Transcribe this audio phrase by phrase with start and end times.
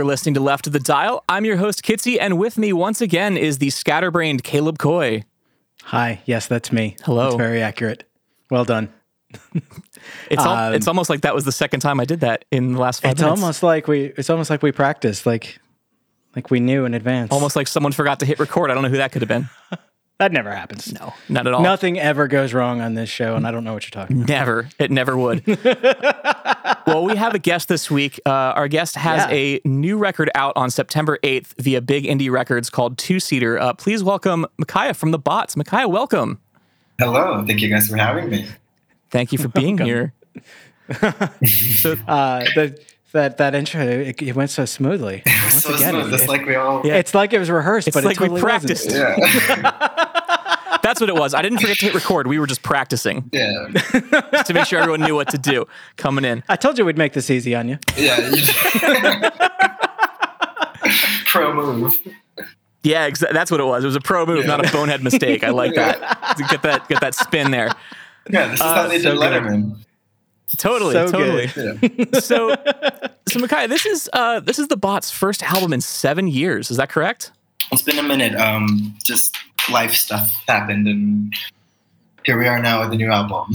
[0.00, 1.22] You're listening to Left of the Dial.
[1.28, 5.24] I'm your host, Kitsy, and with me once again is the scatterbrained Caleb Coy.
[5.82, 6.96] Hi, yes, that's me.
[7.04, 7.24] Hello.
[7.24, 8.04] That's very accurate.
[8.50, 8.90] Well done.
[10.30, 12.72] It's al- um, it's almost like that was the second time I did that in
[12.72, 13.40] the last five It's minutes.
[13.42, 15.60] almost like we it's almost like we practiced, like
[16.34, 17.30] like we knew in advance.
[17.30, 18.70] almost like someone forgot to hit record.
[18.70, 19.50] I don't know who that could have been.
[20.20, 20.92] that never happens.
[20.92, 21.62] No, not at all.
[21.62, 24.28] Nothing ever goes wrong on this show, and I don't know what you're talking about.
[24.28, 24.68] Never.
[24.78, 25.44] It never would.
[26.86, 28.20] well, we have a guest this week.
[28.24, 29.36] Uh, our guest has Yeah.
[29.36, 33.58] a new record out on September 8th via Big Indie Records called Two Seater.
[33.58, 35.54] Uh, please welcome Mikaiah from the Bots.
[35.56, 36.38] Mikaiah, welcome.
[36.98, 38.46] Hello, thank you guys for having me.
[39.10, 40.12] Thank you for being here.
[40.94, 42.78] so, Uh, the,
[43.12, 45.22] that that intro it, it went so smoothly.
[45.42, 46.86] Once So again, smooth, it- just like we all.
[46.86, 46.94] Yeah.
[46.96, 48.86] it's like it was rehearsed, It's but like it we totally practiced.
[48.86, 49.18] Wasn't.
[49.18, 50.09] Yeah,
[50.82, 51.34] that's what it was.
[51.34, 52.26] I didn't forget to hit record.
[52.26, 53.68] We were just practicing yeah,
[54.32, 56.42] just to make sure everyone knew what to do coming in.
[56.48, 57.78] I told you we'd make this easy on you.
[57.96, 58.30] yeah.
[58.30, 59.30] You
[61.26, 61.94] Pro move.
[62.82, 63.84] Yeah, exa- that's what it was.
[63.84, 64.56] It was a pro move, Yeah.
[64.56, 65.44] not a bonehead mistake.
[65.44, 66.00] I like that.
[66.50, 67.70] Get that get that spin there.
[68.30, 69.32] Yeah, this is Uh, how they so did good.
[69.42, 69.76] Letterman.
[70.56, 71.44] Totally, So totally.
[71.56, 72.18] Yeah.
[72.20, 72.50] so
[73.28, 76.70] so Mikaiah, this is uh this is the bot's first album in seven years.
[76.70, 77.30] Is that correct?
[77.70, 78.34] It's been a minute.
[78.34, 79.36] Um, just
[79.70, 81.34] life stuff happened, and
[82.24, 83.46] here we are now with the new album.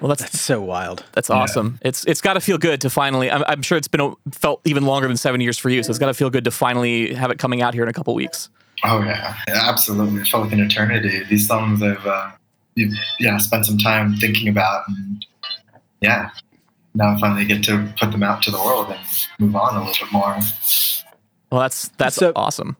[0.00, 1.04] Well, that's That's so wild.
[1.12, 1.78] that's awesome.
[1.82, 3.30] It's it's got to feel good to finally.
[3.30, 5.82] I'm, I'm sure it's been a, felt even longer than seven years for you.
[5.82, 7.92] So it's got to feel good to finally have it coming out here in a
[7.92, 8.48] couple weeks.
[8.82, 10.22] Oh yeah, yeah absolutely.
[10.22, 11.22] It felt like an eternity.
[11.28, 12.30] These songs I've uh,
[12.76, 15.26] yeah spent some time thinking about, and
[16.00, 16.30] yeah,
[16.94, 19.00] now I finally get to put them out to the world and
[19.38, 20.38] move on a little bit more.
[21.52, 22.78] Well, that's that's So- awesome.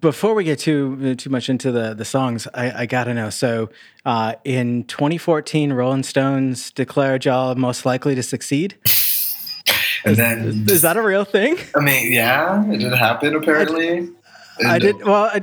[0.00, 3.28] Before we get too too much into the the songs, I, I gotta know.
[3.30, 3.68] So,
[4.06, 8.76] uh, in 2014, Rolling Stones declared y'all most likely to succeed.
[10.06, 11.56] And then, Is that a real thing?
[11.74, 14.08] I mean, yeah, it did happen apparently.
[14.64, 15.02] I And, did.
[15.04, 15.42] Well, I,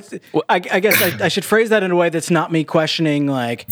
[0.49, 3.27] I, I guess I, I should phrase that in a way that's not me questioning.
[3.27, 3.67] Like,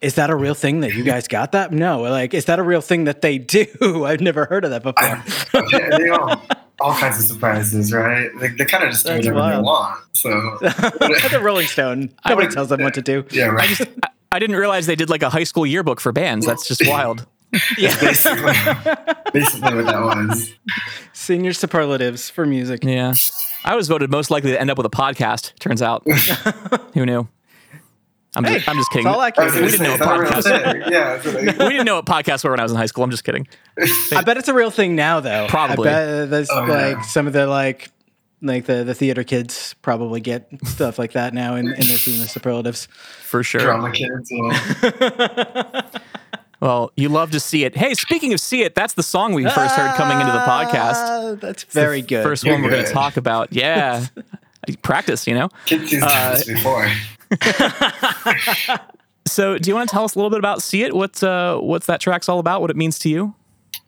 [0.00, 1.72] is that a real thing that you guys got that?
[1.72, 2.02] No.
[2.02, 3.66] Like, is that a real thing that they do?
[4.04, 5.22] I've never heard of that before.
[5.54, 6.42] I, they all,
[6.82, 8.30] all kinds of surprises, right?
[8.40, 9.64] They, they kind of just do That's whatever they wild.
[9.64, 10.00] want.
[10.12, 10.28] So,
[10.60, 12.12] the Rolling Stone.
[12.28, 13.24] Nobody tells them what to do.
[13.30, 13.80] yeah, right.
[14.02, 16.46] I, I didn't realize they did like a high school yearbook for bands.
[16.46, 17.26] That's just wild.
[17.76, 17.98] Yeah.
[18.00, 18.54] basically,
[19.32, 20.54] basically what that was.
[21.12, 22.82] Senior superlatives for music.
[22.82, 23.12] Yeah.
[23.64, 25.52] I was voted most likely to end up with a podcast.
[25.58, 26.02] Turns out,
[26.94, 27.28] who knew?
[28.34, 29.06] I'm just, I'm just kidding.
[29.06, 29.52] It's all I accurate.
[29.52, 30.72] was We didn't know what it's not podcasts.
[30.82, 30.92] thing.
[30.92, 31.20] Yeah,
[31.52, 33.04] like- we didn't know what podcasts were when I was in high school.
[33.04, 33.46] I'm just kidding.
[34.14, 35.46] I bet it's a real thing now, though.
[35.48, 35.88] Probably.
[35.88, 36.94] I bet there's Oh, yeah.
[36.94, 37.90] like some of the like
[38.44, 42.26] like the, the theater kids probably get stuff like that now in, in their senior
[42.26, 42.86] superlatives.
[43.22, 43.60] For sure.
[43.60, 44.30] drama kids.
[44.30, 45.82] Yeah.
[46.60, 47.74] Well, you love to see it.
[47.76, 50.92] Hey, speaking of see it, that's the song we first heard coming into the podcast.
[50.94, 52.22] Ah, that's very good.
[52.22, 53.52] First You're one we're going to talk about.
[53.52, 54.06] Yeah.
[54.82, 55.48] Practice, you know?
[55.66, 56.88] Kids Uh, this before.
[59.26, 60.94] So, do you want to tell us a little bit about See It?
[60.94, 62.60] What's, uh, what's that track's all about?
[62.60, 63.34] What it means to you?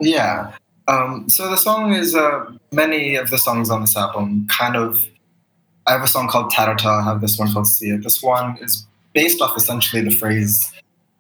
[0.00, 0.53] Yeah.
[0.87, 5.05] Um, so the song is uh, many of the songs on this album kind of.
[5.87, 6.87] I have a song called Tatata.
[6.87, 8.03] I have this one called See It.
[8.03, 10.73] This one is based off essentially the phrase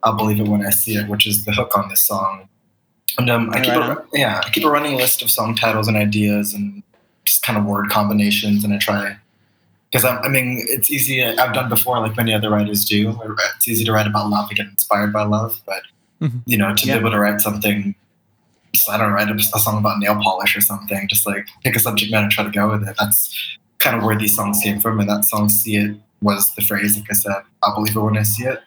[0.02, 2.48] "I'll believe it when I see it," which is the hook on this song.
[3.18, 3.90] And um, I keep on.
[3.90, 6.82] a, yeah, I keep a running list of song titles and ideas and
[7.24, 9.16] just kind of word combinations, and I try
[9.94, 11.24] because I mean it's easy.
[11.24, 13.16] I've done before, like many other writers do.
[13.56, 15.82] It's easy to write about love and get inspired by love, but
[16.20, 16.42] Mhm.
[16.46, 16.94] you know, to Yeah.
[16.94, 17.94] be able to write something
[18.74, 21.06] just, I don't know, write a, a song about nail polish or something.
[21.08, 22.96] Just like pick a subject matter and try to go with it.
[22.98, 23.32] That's
[23.78, 24.98] kind of where these songs came from.
[24.98, 26.96] And that song "See It" was the phrase.
[26.96, 27.32] Like I said,
[27.62, 28.60] I'll believe it when I see it.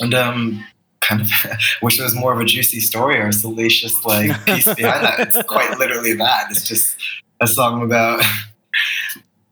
[0.00, 0.64] And um,
[1.02, 1.28] kind of
[1.82, 5.20] wish it was more of a juicy story or a salacious like piece behind that.
[5.20, 6.50] It's quite literally that.
[6.50, 6.96] It's just
[7.42, 8.24] a song about.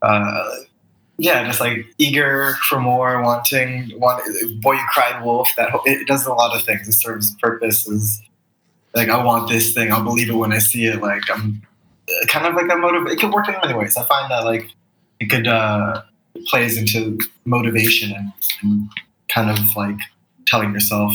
[0.03, 0.51] Uh,
[1.19, 4.25] yeah, just like eager for more, wanting, want,
[4.61, 5.51] boy, you cried wolf.
[5.57, 6.89] That it does a lot of things.
[6.89, 8.21] It serves purposes.
[8.95, 9.93] Like I want this thing.
[9.93, 11.01] I'll believe it when I see it.
[11.01, 11.63] Like I'm
[12.09, 13.07] uh, kind of like a motive.
[13.07, 13.97] It could work in many ways.
[13.97, 14.69] I find that like
[15.21, 16.03] it could uh,
[16.47, 18.33] plays into motivation and,
[18.63, 18.89] and
[19.29, 19.99] kind of like
[20.47, 21.15] telling yourself.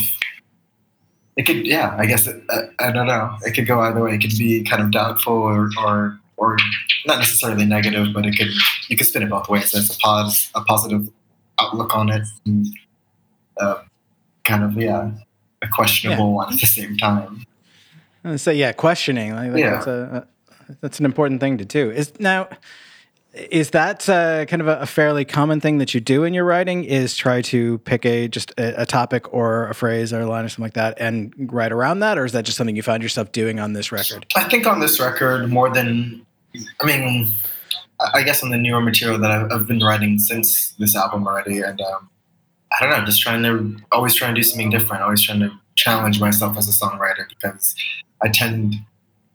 [1.35, 1.95] It could, yeah.
[1.97, 3.37] I guess it, I, I don't know.
[3.43, 4.15] It could go either way.
[4.15, 6.57] It could be kind of doubtful or or or
[7.05, 8.49] not necessarily negative, but it could
[8.89, 9.71] you could spin it both ways.
[9.71, 11.09] There's a pos a positive
[11.59, 12.67] outlook on it, and
[13.59, 13.81] uh,
[14.43, 15.11] kind of yeah,
[15.61, 17.43] a questionable one at the same time.
[18.23, 19.35] And so yeah, questioning.
[19.35, 19.71] Like, Yeah.
[19.71, 20.27] that's a,
[20.69, 21.89] a that's an important thing to do.
[21.91, 22.47] Is now
[23.33, 26.45] is that uh, kind of a, a fairly common thing that you do in your
[26.45, 26.83] writing?
[26.83, 30.45] Is try to pick a just a, a topic or a phrase or a line
[30.45, 33.03] or something like that and write around that, or is that just something you find
[33.03, 34.25] yourself doing on this record?
[34.35, 36.25] I think on this record, more than
[36.81, 37.31] I mean,
[38.13, 41.59] I guess on the newer material that I've, I've been writing since this album already,
[41.59, 42.09] and um,
[42.71, 45.51] I don't know, just trying to always trying to do something different, always trying to
[45.75, 47.75] challenge myself as a songwriter because
[48.21, 48.75] I tend,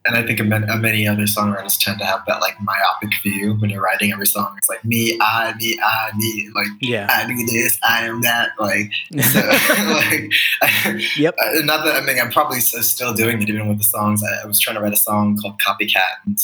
[0.06, 3.82] and I think many other songwriters tend to have that like myopic view when you're
[3.82, 4.54] writing every song.
[4.56, 6.50] It's like me, I, me, I, me.
[6.54, 7.08] Like yeah.
[7.10, 8.50] I do this, I am that.
[8.58, 9.40] Like, so,
[10.94, 11.34] like yep.
[11.64, 14.22] Not that I mean, I'm probably still doing it even with the songs.
[14.22, 16.24] I, I was trying to write a song called Copycat.
[16.24, 16.38] And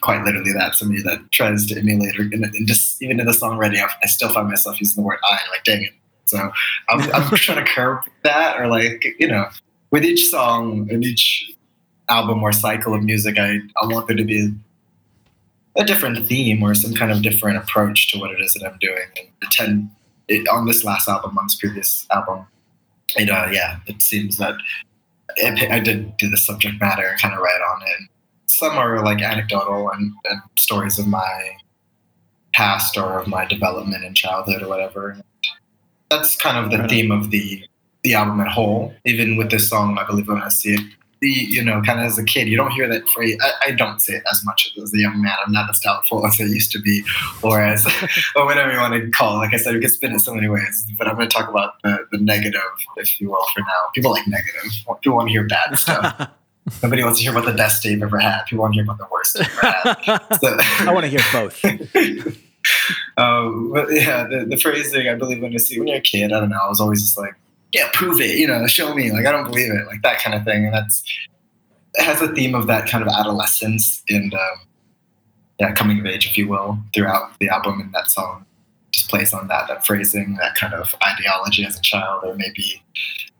[0.00, 3.32] quite literally that somebody that tries to emulate or and, and just even in the
[3.32, 5.38] songwriting, I, I still find myself using the word I.
[5.50, 5.92] Like, dang it.
[6.26, 6.50] So
[6.88, 9.48] I'm, I'm trying to curb that, or like you know,
[9.90, 11.52] with each song and each
[12.08, 14.52] album or cycle of music, I I want there to be
[15.76, 18.78] a different theme or some kind of different approach to what it is that I'm
[18.78, 19.06] doing.
[19.16, 19.90] And pretend
[20.28, 22.46] it, on this last album, on this previous album,
[23.16, 24.54] it uh, yeah, it seems that
[25.36, 28.10] it, I did do the subject matter kind of right on it
[28.60, 31.56] some are like anecdotal and, and, stories of my
[32.52, 35.16] past or of my development in childhood or whatever.
[36.10, 37.64] That's kind of the theme of the
[38.02, 38.92] the album at whole.
[39.06, 40.80] Even with this song, I believe when I see it,
[41.20, 43.36] the you know, kind of as a kid, you don't hear that phrase.
[43.40, 45.34] I, I, don't say it as much as a young man.
[45.44, 47.02] I'm not as doubtful as I used to be,
[47.42, 47.86] or as
[48.36, 49.36] or whatever you want to call.
[49.36, 49.38] it.
[49.38, 50.86] Like I said, we can spin it so many ways.
[50.98, 52.60] But I'm going to talk about the, the negative,
[52.96, 53.82] if you will, for now.
[53.94, 54.70] People like negative.
[55.02, 56.30] People want to hear bad stuff.
[56.82, 58.44] Nobody wants to hear about the best day you've ever had.
[58.44, 60.20] People want to hear about the worst day you've ever had.
[60.40, 60.56] So,
[60.88, 61.64] I want to hear both.
[63.16, 66.32] um, but yeah, the, the phrasing, I believe when you see when you're a kid,
[66.32, 67.34] I don't know, I was always just like,
[67.72, 69.10] yeah, prove it, you know, show me.
[69.12, 70.66] Like, I don't believe it, like that kind of thing.
[70.66, 71.02] And that's,
[71.94, 74.60] it has a theme of that kind of adolescence and, um,
[75.58, 78.46] yeah, coming of age, if you will, throughout the album and that song
[78.92, 82.82] just plays on that, that phrasing, that kind of ideology as a child, or maybe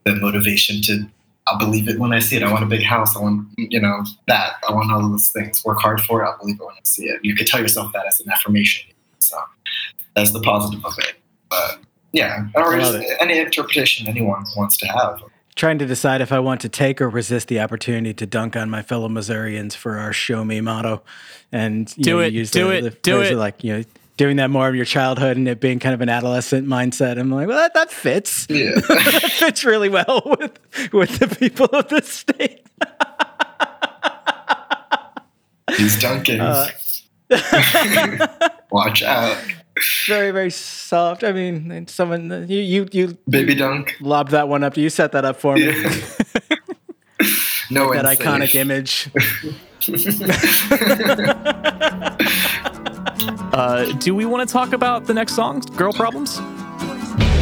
[0.04, 1.08] the motivation to
[1.50, 2.42] I'll believe it when I see it.
[2.42, 3.16] I want a big house.
[3.16, 4.54] I want, you know, that.
[4.68, 5.64] I want all those things.
[5.64, 6.26] Work hard for it.
[6.26, 7.20] I'll believe it when I see it.
[7.24, 8.92] You could tell yourself that as an affirmation.
[9.18, 9.36] So
[10.14, 11.14] that's the positive of it.
[11.48, 11.80] But
[12.12, 15.22] yeah, or just any interpretation anyone wants to have.
[15.56, 18.70] Trying to decide if I want to take or resist the opportunity to dunk on
[18.70, 21.02] my fellow Missourians for our "Show Me" motto,
[21.50, 23.34] and do know, it, use do the, it, the do it.
[23.34, 23.84] Like you know,
[24.20, 27.18] doing that more of your childhood and it being kind of an adolescent mindset.
[27.18, 28.46] I'm like, well, that, that fits.
[28.50, 28.72] Yeah.
[28.88, 30.58] that fits really well with
[30.92, 32.66] with the people of the state.
[35.74, 36.38] He's dunking.
[36.38, 36.68] Uh,
[38.70, 39.38] Watch out.
[40.06, 41.24] Very, very soft.
[41.24, 44.76] I mean, someone you you you baby dunk lobbed that one up.
[44.76, 45.62] You set that up for me.
[45.62, 45.94] Yeah.
[47.70, 49.08] no, like that iconic image.
[53.52, 56.36] Uh, do we want to talk about the next song, Girl Problems?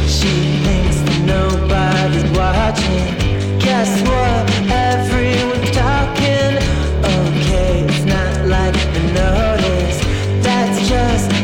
[0.07, 0.27] She
[0.65, 3.59] thinks nobody's watching.
[3.59, 4.49] Guess what?
[4.71, 6.57] Everyone's talking.
[7.05, 9.99] Okay, it's not like the notice.
[10.43, 11.38] That's just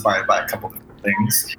[0.00, 1.56] inspired by a couple different things.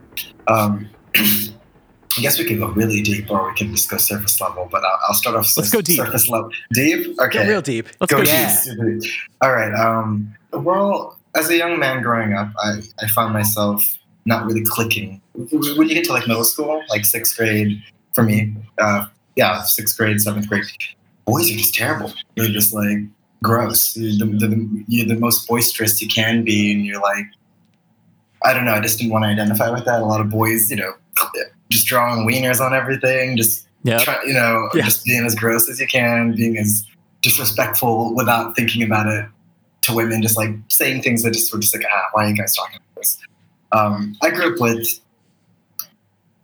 [0.47, 4.67] Um, I guess we can go really deep, or we can just go surface level.
[4.69, 5.55] But I'll, I'll start off.
[5.55, 5.97] Let's go deep.
[5.97, 6.51] Surface level.
[6.73, 7.17] Deep.
[7.19, 7.39] Okay.
[7.39, 7.87] Get real deep.
[8.01, 8.33] Let's go go deep.
[8.33, 8.63] yeah.
[8.99, 9.11] deep.
[9.41, 9.73] All right.
[9.73, 15.21] Um, well, as a young man growing up, I, I found myself not really clicking.
[15.33, 17.81] When you get to like middle school, like sixth grade,
[18.13, 19.07] for me, uh,
[19.37, 20.65] yeah, sixth grade, seventh grade,
[21.25, 22.11] boys are just terrible.
[22.35, 22.97] They're just like
[23.41, 23.95] gross.
[23.95, 27.25] You're the, the, you're the most boisterous you can be, and you're like,
[28.43, 28.73] I don't know.
[28.73, 30.01] I just didn't want to identify with that.
[30.01, 30.93] A lot of boys, you know,
[31.69, 33.99] just drawing wieners on everything, just Yeah.
[33.99, 34.83] try, you know, Yeah.
[34.83, 36.85] just being as gross as you can, being as
[37.21, 39.25] disrespectful without thinking about it
[39.83, 42.35] to women, just like saying things that just were just like, ah, why are you
[42.35, 43.17] guys talking about this?
[43.71, 44.87] Um, I grew up with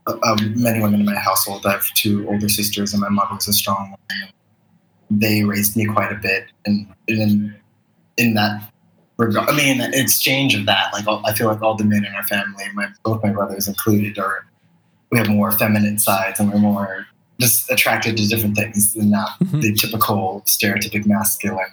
[0.07, 1.65] uh, um, many women in my household.
[1.65, 4.33] I have two older sisters, and my mother was a strong woman.
[5.11, 7.55] They raised me quite a bit, and, and in,
[8.17, 8.71] in that
[9.19, 12.65] I mean, exchange of that, like I feel like all the men in our family,
[12.73, 14.45] my both my brothers included, are
[15.11, 17.07] we have more feminine sides, and we're more
[17.39, 19.61] just attracted to different things than not Mhm.
[19.61, 21.65] the typical stereotypic masculine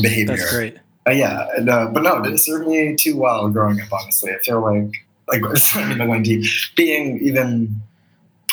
[0.00, 0.36] behavior.
[0.36, 0.76] That's great.
[1.06, 3.92] Uh, yeah, and, uh, but no, it didn't me too well growing up.
[3.92, 5.40] Honestly, I feel like like
[5.98, 6.44] going deep,
[6.76, 7.74] being even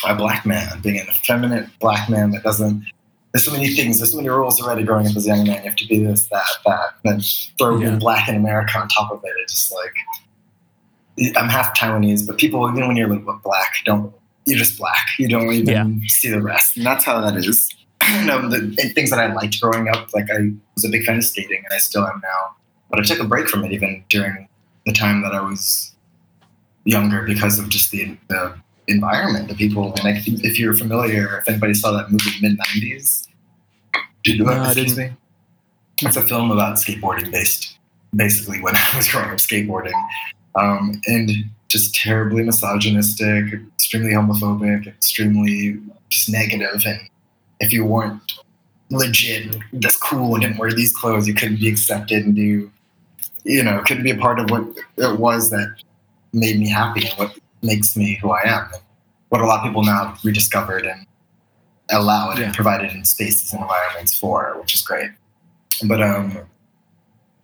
[0.07, 2.83] a black man, being an effeminate black man that doesn't.
[3.31, 3.99] There's so many things.
[3.99, 5.57] There's so many rules already growing up as a young man.
[5.57, 6.95] You have to be this, that, that.
[7.03, 7.21] Then
[7.57, 7.89] throw Yeah.
[7.89, 9.31] in black in America on top of it.
[9.43, 14.13] It's just like I'm half Taiwanese, but people, even when you're like black, don't
[14.45, 15.05] you're just black.
[15.19, 17.69] You don't even see the rest, and that's how that is.
[18.09, 21.03] you know, the and things that I liked growing up, like I was a big
[21.03, 22.55] fan of skating, and I still am now.
[22.89, 24.47] But I took a break from it even during
[24.85, 25.93] the time that I was
[26.85, 28.55] younger because of just the the
[28.89, 29.93] environment, the people.
[29.93, 33.27] And like, if you're familiar, if anybody saw that movie Mid90s,
[34.23, 34.45] did you?
[34.45, 35.11] No, I excuse me.
[36.01, 37.77] It's a film about skateboarding, based
[38.15, 39.93] basically when I was growing up skateboarding,
[40.55, 41.29] um, and
[41.67, 46.99] just terribly misogynistic, extremely homophobic, extremely just negative, and
[47.59, 48.21] if you weren't
[48.89, 52.71] legit, just cool, and didn't wear these clothes, you couldn't be accepted and do,
[53.43, 54.63] you know, couldn't be a part of what
[54.97, 55.75] it was that
[56.33, 58.67] made me happy and what makes me who I am.
[59.29, 61.05] What a lot of people now have rediscovered and
[61.91, 62.45] allow it Yeah.
[62.45, 65.11] and provided in spaces and environments for, which is great.
[65.87, 66.37] But um,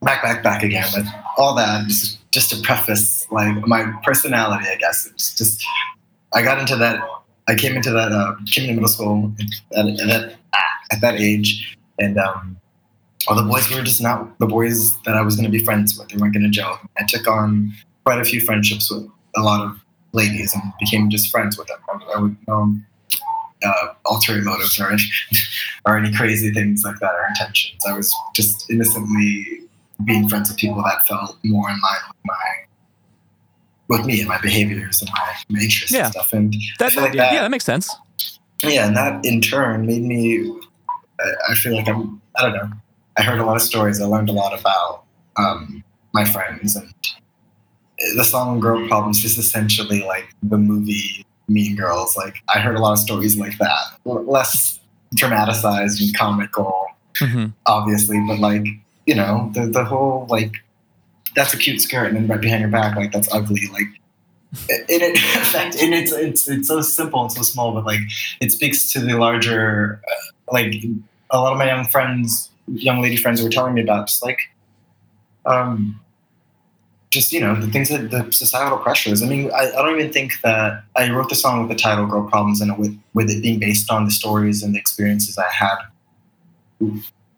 [0.01, 0.85] back, back, back again.
[0.95, 5.63] With all that, just just to preface, like my personality, I guess it's just
[6.33, 6.99] I got into that.
[7.47, 9.31] I came into that uh, came into middle school
[9.77, 10.35] at, at, that,
[10.91, 12.57] at that age, and um,
[13.27, 15.97] all the boys were just not the boys that I was going to be friends
[15.97, 16.09] with.
[16.09, 16.79] They weren't going to gel.
[16.97, 17.71] I took on
[18.03, 19.79] quite a few friendships with a lot of
[20.15, 21.77] ladies and became just friends with them.
[21.87, 22.85] I, I would um,
[23.63, 25.03] uh, ulterior motives or any,
[25.85, 27.81] or any crazy things like that or intentions.
[27.87, 29.61] I was just innocently
[30.05, 32.35] being friends with people that felt more in line with my
[33.87, 36.05] with me and my behaviors and my, my interests Yeah.
[36.05, 36.33] and stuff.
[36.33, 37.95] And That, like yeah, that- that makes sense.
[38.63, 40.51] yeah, and that in turn made me.
[41.19, 42.21] I, I feel like I'm.
[42.37, 42.71] I don't know.
[43.17, 44.01] I heard a lot of stories.
[44.01, 45.03] I learned a lot about
[45.37, 46.91] um, my friends, and
[48.15, 52.15] the song "Girl Problems" is essentially like the movie Mean Girls.
[52.17, 54.79] Like I heard a lot of stories like that, less
[55.13, 58.65] dramatized and comical, hmm obviously, but like
[59.05, 60.53] you know the the whole like
[61.35, 63.87] that's a cute skirt, and then right behind your back, like that's ugly, like.
[64.69, 67.99] In it, fact, and it's it's it's so simple and so small, but like
[68.39, 70.73] it speaks to the larger, uh, like
[71.29, 74.39] a lot of my young friends, young lady friends were telling me about, just like,
[75.45, 75.99] um,
[77.11, 79.23] just you know the things that the societal pressures.
[79.23, 82.05] I mean, I, I don't even think that I wrote the song with the title
[82.05, 85.49] "Girl Problems" and with with it being based on the stories and the experiences I
[85.49, 85.77] had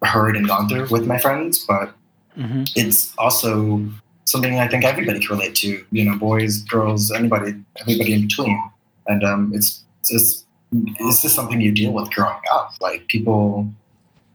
[0.03, 1.93] heard and gone through with my friends, but
[2.35, 3.83] hmm it's also
[4.25, 5.83] something I think everybody can relate to.
[5.91, 8.61] You know, boys, girls, anybody, everybody in between.
[9.07, 12.73] And um, it's just it's just something you deal with growing up.
[12.81, 13.71] Like people.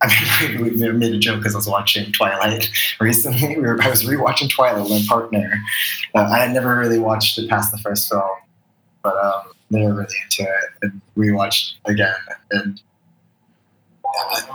[0.03, 3.57] I mean, we made a joke because I was watching Twilight recently.
[3.57, 5.59] We were, I was rewatching Twilight with my partner.
[6.15, 8.23] Uh, I had never really watched it past the first film,
[9.03, 12.15] but um, they were really into it, and we watched again.
[12.51, 12.81] And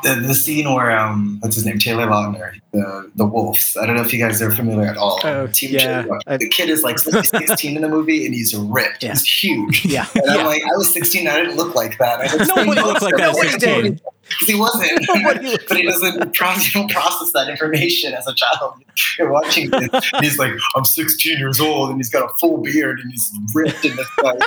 [0.04, 3.76] the, the scene where um, what's his name, Taylor Lautner, the the wolves.
[3.78, 5.20] I don't know if you guys are familiar at all.
[5.24, 6.04] Oh, Team yeah.
[6.28, 9.04] The kid is like 16 in the movie, and he's ripped.
[9.04, 9.12] Yeah.
[9.12, 9.86] He's huge.
[9.86, 10.06] Yeah.
[10.16, 10.36] And Yeah.
[10.38, 12.20] I'm like, I was 16, I didn't look like that.
[12.22, 13.84] I Nobody looks like that at Nobody 16.
[13.84, 14.02] did.
[14.46, 15.08] he wasn't.
[15.08, 18.74] Nobody but he doesn't, pro- he don't process that information as a child.
[19.18, 22.58] You're watching this, and he's like, I'm 16 years old, and he's got a full
[22.62, 24.42] beard, and he's ripped, and it's like,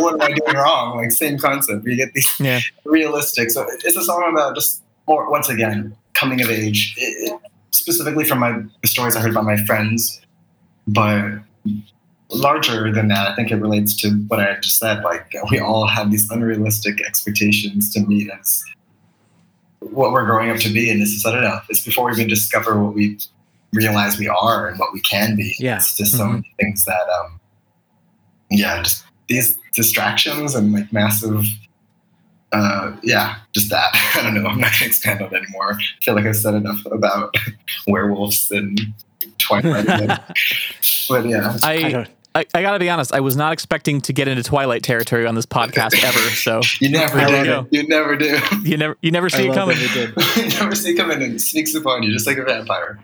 [0.00, 0.96] what am I doing wrong?
[0.98, 1.84] Like, same concept.
[1.86, 2.60] You get these Yeah.
[2.84, 3.50] realistic.
[3.50, 6.94] So it's a song about just more, once again, coming of age.
[6.96, 10.20] It, it- specifically from my the stories I heard about my friends
[10.86, 11.40] but
[12.30, 15.02] larger than that, I think it relates to what I just said.
[15.02, 18.64] Like we all have these unrealistic expectations to meet as
[19.80, 21.58] what we're growing up to be, and this is I don't know.
[21.68, 23.18] It's before we even discover what we
[23.72, 25.54] realize we are and what we can be.
[25.58, 25.76] Yeah.
[25.76, 26.32] It's just so Mhm.
[26.32, 27.40] many things that um
[28.50, 31.44] yeah, just these distractions and like massive
[32.54, 33.90] uh yeah, just that.
[34.16, 34.48] I don't know.
[34.48, 35.72] I'm not gonna expand on it anymore.
[35.74, 37.34] I feel like I've said enough about
[37.86, 38.78] werewolves and
[39.38, 39.86] Twilight.
[39.86, 40.36] but,
[41.08, 41.56] but yeah.
[41.62, 42.08] I I, don't.
[42.36, 43.12] I, I gotta be honest.
[43.12, 46.18] I was not expecting to get into Twilight territory on this podcast ever.
[46.30, 47.50] So You never do.
[47.50, 48.38] love You never do.
[48.64, 49.76] you never you never I see it coming.
[49.76, 52.98] that we you never see it coming and sneaks upon you just like a vampire.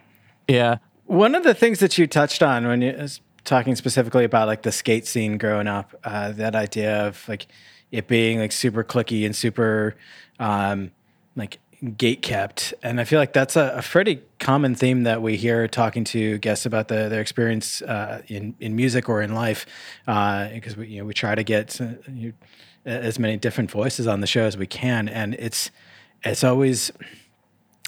[0.48, 0.78] Yeah.
[1.06, 4.62] One of the things that you touched on when you was talking specifically about like
[4.62, 7.46] the skate scene growing up, uh, that idea of like
[7.92, 9.96] it being like super cliquey and super
[10.38, 10.90] um,
[11.36, 11.58] like
[11.96, 15.66] gate kept, and I feel like that's a, a pretty common theme that we hear
[15.66, 19.66] talking to guests about the, their experience uh, in in music or in life,
[20.06, 22.32] because we you know we try to get uh, you,
[22.84, 25.70] as many different voices on the show as we can, and it's
[26.22, 26.92] it's always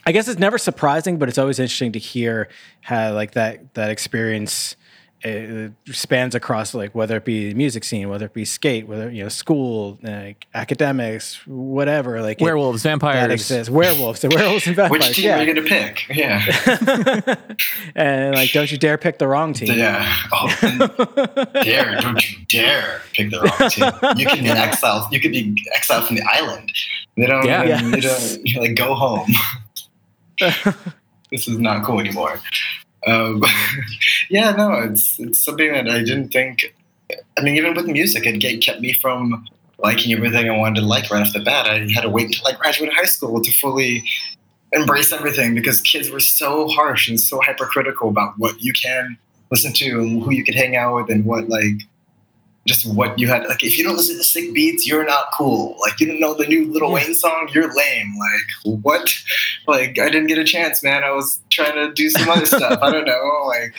[0.04, 2.48] I guess it's never surprising, but it's always interesting to hear
[2.80, 4.76] how like that that experience
[5.24, 9.10] uh, spans across like whether it be the music scene, whether it be skate, whether
[9.10, 12.20] you know school, like academics, whatever.
[12.20, 13.30] Like it- Werewolves, that vampires.
[13.32, 13.70] exists.
[13.70, 15.08] Werewolves, the werewolves and vampires.
[15.08, 16.08] Which team yeah, are you gonna pick?
[16.08, 17.36] Yeah.
[17.94, 19.78] and like don't you dare pick the wrong team.
[19.78, 20.12] Yeah.
[20.32, 20.48] Oh,
[21.62, 24.18] dare, don't you dare pick the wrong team.
[24.18, 25.04] You can be exiled.
[25.12, 26.72] You could be exiled from the island.
[27.16, 27.44] They don't.
[27.44, 27.62] Yeah.
[27.64, 27.82] Yeah.
[27.82, 28.56] You don't.
[28.56, 29.28] Like go home.
[30.38, 32.40] this is not cool anymore.
[33.06, 33.42] Um,
[34.30, 36.74] yeah, no, it's it's something that I didn't think.
[37.38, 39.46] I mean, even with music, it kept me from
[39.78, 41.66] liking everything I wanted to like right off the bat.
[41.66, 44.04] I had to wait until I graduated high school to fully
[44.72, 49.18] embrace everything because kids were so harsh and so hypercritical about what you can
[49.50, 51.74] listen to and who you can hang out with and what like
[52.66, 55.76] just what you had like if you don't listen to sick beats you're not cool.
[55.80, 57.48] Like you don't know the new Lil Wayne song?
[57.52, 58.14] You're lame.
[58.18, 59.12] Like what?
[59.66, 61.04] Like i didn't get a chance man.
[61.04, 62.78] I was trying to do some other stuff.
[62.80, 63.44] I don't know.
[63.46, 63.74] Like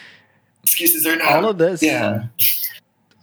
[0.63, 2.25] excuses are not All of this, yeah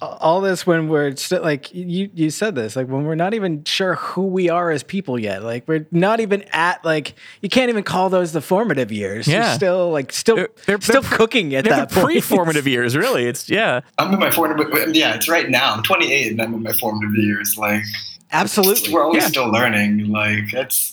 [0.03, 3.63] all this when we're still like you you said this like when we're not even
[3.65, 7.69] sure who we are as people yet like we're not even at like you can't
[7.69, 9.53] even call those the formative years You're Yeah.
[9.55, 13.27] still like still They're- they're- still they're- cooking at that pre-formative years, really.
[13.27, 13.81] It's yeah.
[13.99, 17.15] i'm in my formative yeah it's right now i'm 28 and i'm in my formative
[17.17, 17.83] years like
[18.33, 19.29] absolutely we're always Yeah.
[19.29, 20.93] still learning like it's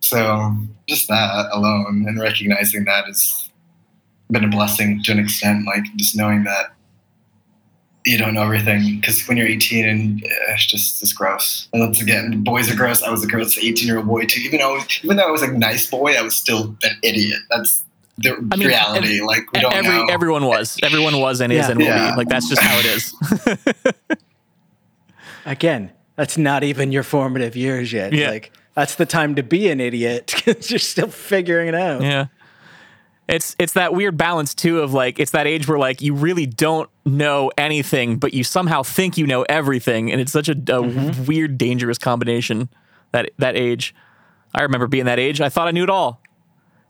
[0.00, 0.56] so
[0.88, 3.50] just that alone and recognizing that has
[4.30, 6.74] been a blessing to an extent like just knowing that
[8.04, 11.80] you don't know everything because when you're 18 and uh, it's just it's gross and
[11.82, 14.58] once again boys are gross i was a gross 18 year old boy too even
[14.58, 17.84] though even though i was a nice boy i was still an idiot that's
[18.18, 20.76] the I mean, reality like we don't Every know everyone was.
[20.82, 21.70] Everyone was and is Yeah.
[21.70, 22.10] and will Yeah.
[22.10, 22.16] be.
[22.18, 23.14] Like that's just how it is.
[25.46, 28.30] again that's not even your formative years yet Yeah.
[28.30, 32.26] like that's the time to be an idiot because you're still figuring it out Yeah.
[33.28, 36.44] It's it's that weird balance too of like it's that age where like you really
[36.44, 40.54] don't know anything, but you somehow think you know everything, and it's such a, a
[40.54, 41.24] Mm-hmm.
[41.24, 42.68] weird, dangerous combination.
[43.12, 43.94] That that age,
[44.54, 45.40] I remember being that age.
[45.40, 46.20] I thought I knew it all.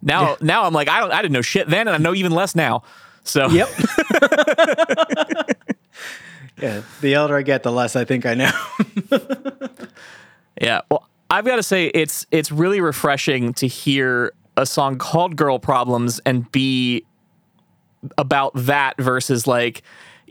[0.02, 0.36] Now Yeah.
[0.40, 2.54] now I'm like I don't I didn't know shit then, and I know even less
[2.54, 2.82] now.
[3.24, 3.68] So yep
[6.60, 8.50] yeah the older i get the less i think i know
[10.60, 10.82] Yeah.
[10.90, 15.58] Well, I've got to say it's it's really refreshing to hear a song called Girl
[15.58, 17.04] Problems and be
[18.18, 19.82] about that versus like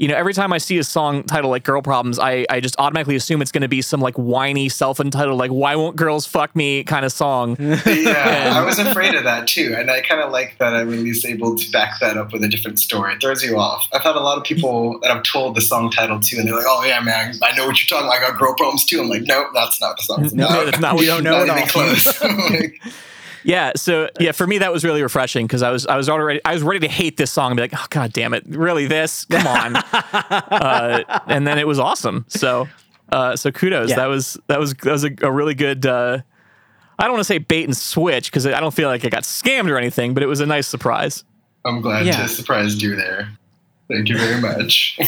[0.01, 2.75] you know, every time I see a song titled like Girl Problems, I, I just
[2.79, 6.25] automatically assume it's going to be some like whiny, self entitled, like, why won't girls
[6.25, 7.55] fuck me kind of song.
[7.59, 10.99] yeah, I was afraid of that too, and I kind of like that I'm at
[10.99, 13.13] least able to back that up with a different story.
[13.13, 13.87] It throws you off.
[13.93, 16.55] I've had a lot of people that I've told the song title to, and they're
[16.55, 18.07] like, "Oh yeah, man, I know what you're talking.
[18.07, 18.17] about.
[18.17, 20.29] I got girl problems too." I'm like, "Nope, that's not the song.
[20.33, 21.67] No, that's not We don't know not at even all.
[21.67, 22.81] close." Like,
[23.43, 26.39] Yeah, so yeah, for me that was really refreshing because I was I was already
[26.45, 28.85] I was ready to hate this song and be like, oh god damn it, really
[28.87, 29.25] this?
[29.25, 29.75] Come on,
[30.11, 32.25] uh, and then it was awesome.
[32.27, 32.67] So
[33.11, 33.89] uh, so kudos.
[33.89, 33.95] Yeah.
[33.97, 35.85] That was that was that was a, a really good.
[35.85, 36.19] Uh,
[36.99, 39.23] I don't want to say bait and switch because I don't feel like I got
[39.23, 41.23] scammed or anything, but it was a nice surprise.
[41.65, 42.21] I'm glad Yeah.
[42.21, 43.29] to surprise you there.
[43.89, 44.99] Thank you very much.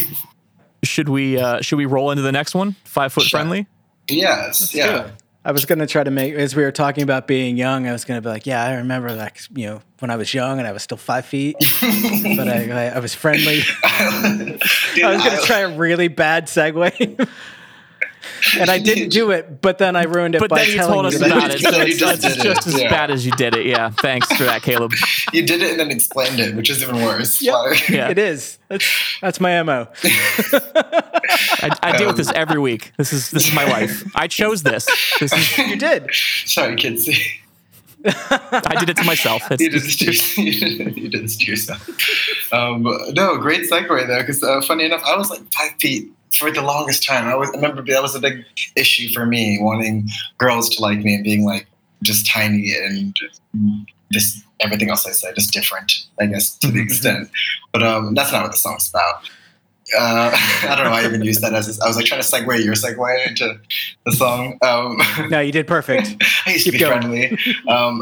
[0.84, 2.76] Should we uh, should we roll into the next one?
[2.84, 3.40] Five foot Sure.
[3.40, 3.68] friendly.
[4.10, 5.12] yes, yeah.
[5.46, 7.88] I was gonna try to make as we were talking about being young.
[7.88, 10.60] I was gonna be like, yeah, I remember like you know when I was young
[10.60, 13.58] and I was still five feet, but I, I, I was friendly.
[13.84, 17.30] Dude, I was gonna I- try a really bad segue.
[18.60, 20.94] and I didn't do it, but then I ruined it But by then you telling
[20.94, 22.90] told us you about it, did so You it's, just it's just it, as yeah.
[22.90, 23.66] bad as you did it.
[23.66, 24.94] Yeah, thanks for that, Caleb.
[25.34, 27.42] You did it and then explained it, which is even worse.
[27.42, 27.56] Yep.
[27.90, 28.10] Yeah.
[28.10, 28.60] It is.
[28.68, 29.88] That's that's my mo.
[30.04, 32.92] I, I deal with this every week.
[32.98, 34.04] This is this is my life.
[34.16, 34.86] I chose this.
[35.20, 36.08] This is You did.
[36.46, 37.10] Sorry, kids.
[38.06, 39.50] I did it to myself.
[39.52, 40.38] It's, you did this to yourself.
[40.38, 42.54] You did, you did this to yourself.
[42.54, 42.84] Um,
[43.14, 44.22] no, great segue there.
[44.22, 47.28] Because uh, funny enough, I was like five feet for the longest time.
[47.28, 48.44] I, was, I remember that was a big
[48.76, 51.68] issue for me, wanting girls to like me and being like
[52.02, 53.16] just tiny and
[54.12, 57.30] just everything else I said, just different, I guess, to the extent.
[57.72, 59.24] But um, that's not what the song's about.
[59.98, 60.32] Uh,
[60.64, 60.92] I don't know.
[60.92, 63.60] why I even used that as I was like trying to segue your segue into
[64.06, 64.58] the song.
[64.62, 66.16] Um, No, you did perfect.
[66.46, 67.02] I used to be going.
[67.02, 67.38] friendly.
[67.68, 68.02] Um,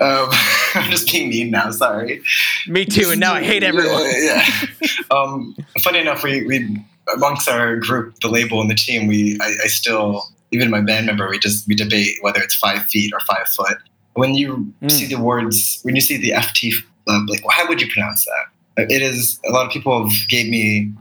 [0.00, 0.28] um,
[0.74, 1.70] I'm just being mean now.
[1.70, 2.22] Sorry.
[2.66, 3.10] Me too.
[3.10, 4.02] And now I hate everyone.
[4.16, 4.44] Yeah.
[4.80, 4.88] yeah.
[5.12, 9.54] Um, funny enough, we, we amongst our group, the label and the team, we I,
[9.64, 13.20] I still even my band member, we just we debate whether it's five feet or
[13.20, 13.78] five foot.
[14.14, 14.90] When you Mm.
[14.90, 16.72] see the words, when you see the FT,
[17.08, 18.90] uh, like how would you pronounce that?
[18.90, 20.92] It is a lot of people have gave me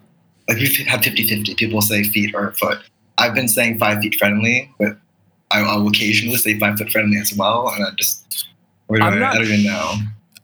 [0.47, 1.58] like we've had 50-50.
[1.58, 2.77] People say feet or foot.
[3.17, 4.97] I've been saying five feet friendly, but
[5.51, 8.24] I, I will occasionally say five foot friendly as well, and I just
[8.88, 9.93] where do I'm I, not- I don't even know.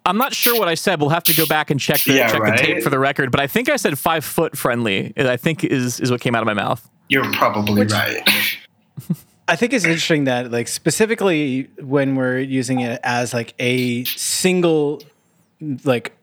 [0.04, 1.00] I'm not sure what I said.
[1.00, 2.58] We'll have to go back and check the Yeah, check right?
[2.60, 3.30] the tape for the record.
[3.32, 5.14] But I think I said five foot friendly.
[5.16, 6.90] I think is is what came out of my mouth.
[7.08, 8.28] You're probably Which- right.
[9.48, 15.02] I think it's interesting that like specifically when we're using it as like a single
[15.84, 16.16] like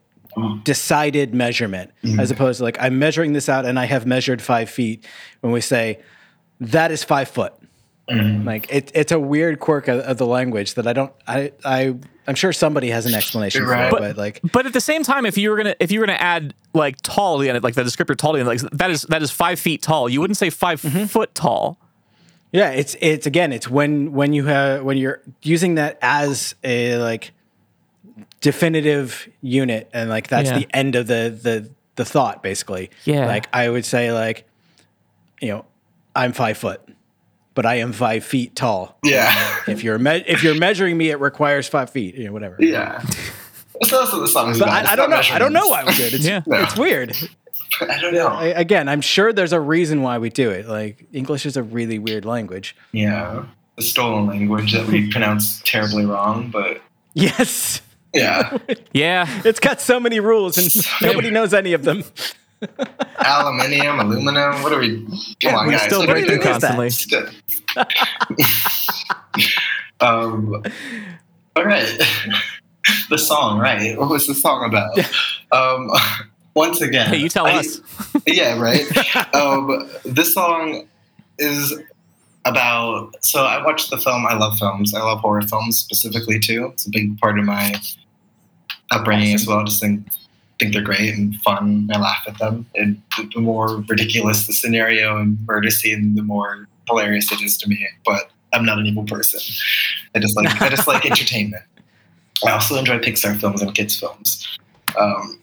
[0.64, 2.18] decided measurement mm-hmm.
[2.20, 5.04] as opposed to like I'm measuring this out and I have measured five feet
[5.40, 6.00] when we say
[6.60, 7.52] that is five foot.
[8.10, 11.94] Like it, it's a weird quirk of, of the language that I don't I I
[12.26, 15.02] I'm sure somebody has an explanation for it, But- but like But at the same
[15.02, 17.62] time, if you were gonna if you were gonna add like tall to the end,
[17.62, 20.08] like the descriptor tall to the end, like that is that is five feet tall.
[20.08, 21.04] You wouldn't say 5 Mm-hmm.
[21.04, 21.78] foot tall.
[22.50, 26.96] Yeah, it's it's again, it's when when you have when you're using that as a
[26.96, 27.32] like
[28.40, 30.58] definitive unit and like that's Yeah.
[30.60, 32.90] the end of the the the thought basically.
[33.04, 33.26] Yeah.
[33.26, 34.44] Like I would say like
[35.40, 35.64] you know,
[36.16, 36.80] I'm 5 foot,
[37.58, 38.96] but I am 5 feet tall.
[39.02, 39.34] Yeah.
[39.66, 42.54] If you're me- if you're measuring me it requires 5 feet, you know, whatever.
[42.60, 43.02] Yeah.
[43.80, 44.86] That's that's what the song is But about.
[44.86, 45.16] I, I don't know.
[45.16, 46.14] not I don't know why we did.
[46.14, 46.42] It's, Yeah.
[46.46, 47.16] it's weird.
[47.80, 48.28] I don't know.
[48.28, 50.68] I, again, I'm sure there's a reason why we do it.
[50.68, 52.76] Like English is a really weird language.
[52.92, 53.44] Yeah.
[53.74, 56.80] The stolen language that we pronounce terribly wrong, but
[57.14, 57.80] Yes.
[58.14, 58.56] yeah.
[58.92, 60.70] Yeah, It's got so many rules and
[61.02, 62.04] nobody knows any of them.
[63.24, 64.62] Aluminium, aluminum.
[64.62, 65.06] What are we?
[65.42, 65.82] Come on, we guys.
[65.82, 66.56] still What are break we through doing?
[66.56, 67.32] is that?
[67.76, 68.48] constantly.
[70.00, 70.62] um,
[71.56, 71.98] all right.
[73.10, 73.98] the song, right?
[73.98, 74.98] What was the song about?
[75.50, 75.88] Um,
[76.54, 77.80] once again, Hey, you tell I- us.
[78.26, 78.84] yeah, right.
[79.34, 80.86] um, this song
[81.38, 81.72] is
[82.44, 83.14] about.
[83.24, 84.26] So I watched the film.
[84.26, 84.92] I love films.
[84.92, 86.66] I love horror films specifically too.
[86.74, 87.80] It's a big part of my
[88.90, 89.64] upbringing as well.
[89.64, 90.06] Just think
[90.58, 91.88] think they're great and fun.
[91.92, 92.66] I laugh at them.
[92.74, 97.68] And the, more ridiculous the scenario and murder scene, the more hilarious it is to
[97.68, 97.86] me.
[98.04, 99.40] But I'm not an evil person.
[100.14, 101.62] I just like I just like entertainment.
[102.46, 104.46] I also enjoy Pixar films and kids films.
[104.98, 105.40] Um,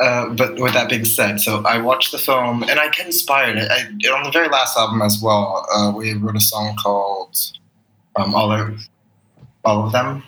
[0.00, 3.58] uh, but with that being said, so I watched the film and I get inspired.
[3.58, 7.36] I, on the very last album as well, uh, we wrote a song called
[8.16, 8.88] um, "All of
[9.64, 10.22] All of Them."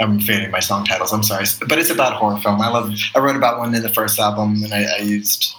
[0.00, 1.12] I'm fading my song titles.
[1.12, 2.60] I'm sorry, but it's about horror film.
[2.60, 2.92] I love.
[3.14, 5.54] I wrote about one in the first album, and I, I used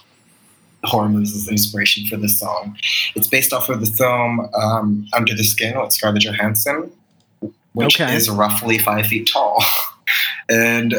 [0.86, 2.76] horror movies as inspiration for this song.
[3.16, 6.92] It's based off of the film um, Under the Skin with Scarlett Johansson,
[7.74, 8.16] which Okay.
[8.16, 9.64] is roughly five feet tall.
[10.50, 10.96] and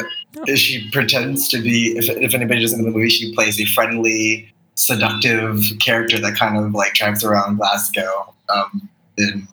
[0.55, 4.51] she pretends to be, if, if anybody doesn't know the movie, she plays a friendly,
[4.75, 9.47] seductive character that kind of like drives around Glasgow um, and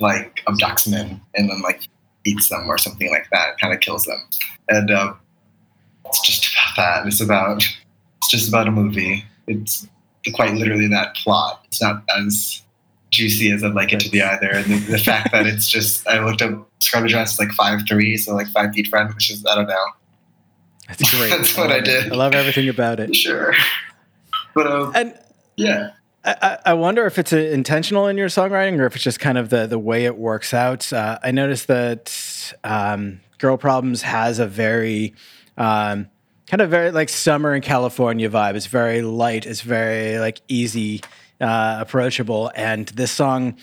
[0.00, 1.82] like abducts men and then like
[2.24, 4.22] eats them or something like that, kind of kills them.
[4.68, 5.14] And uh,
[6.06, 7.06] it's just about that.
[7.06, 7.62] It's about
[8.18, 9.24] it's just about a movie.
[9.46, 9.86] It's
[10.34, 11.62] quite literally that plot.
[11.66, 12.62] It's not as
[13.10, 14.50] juicy as I'd like it to be either.
[14.50, 18.16] And the, the fact that it's just I looked up Scarlett Johansson's like five three,
[18.16, 19.84] so like five feet friend, which is I don't know.
[20.88, 21.30] That's great.
[21.36, 21.84] That's what I love it.
[21.84, 22.12] did.
[22.12, 23.14] I love everything about it.
[23.14, 23.54] Sure.
[24.54, 25.18] But um, And
[25.56, 25.90] yeah.
[26.24, 29.38] I, I wonder if it's uh, intentional in your songwriting or if it's just kind
[29.38, 30.92] of the the way it works out.
[30.92, 35.14] Uh, I noticed that um, "Girl Problems" has a very
[35.56, 36.10] um,
[36.46, 38.54] kind of very like summer in California vibe.
[38.54, 39.46] It's very light.
[39.46, 41.00] It's very like easy,
[41.40, 42.50] uh, approachable.
[42.54, 43.56] And this song,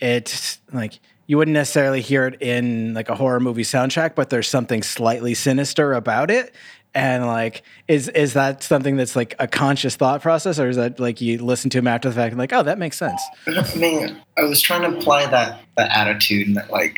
[0.00, 4.48] it's like you wouldn't necessarily hear it in like a horror movie soundtrack, but there's
[4.48, 6.54] something slightly sinister about it.
[6.94, 11.00] And like, is is that something that's like a conscious thought process, or is that
[11.00, 13.20] like you listen to him after the fact and like, oh, that makes sense?
[13.46, 16.96] I mean, I was trying to apply that that attitude and that like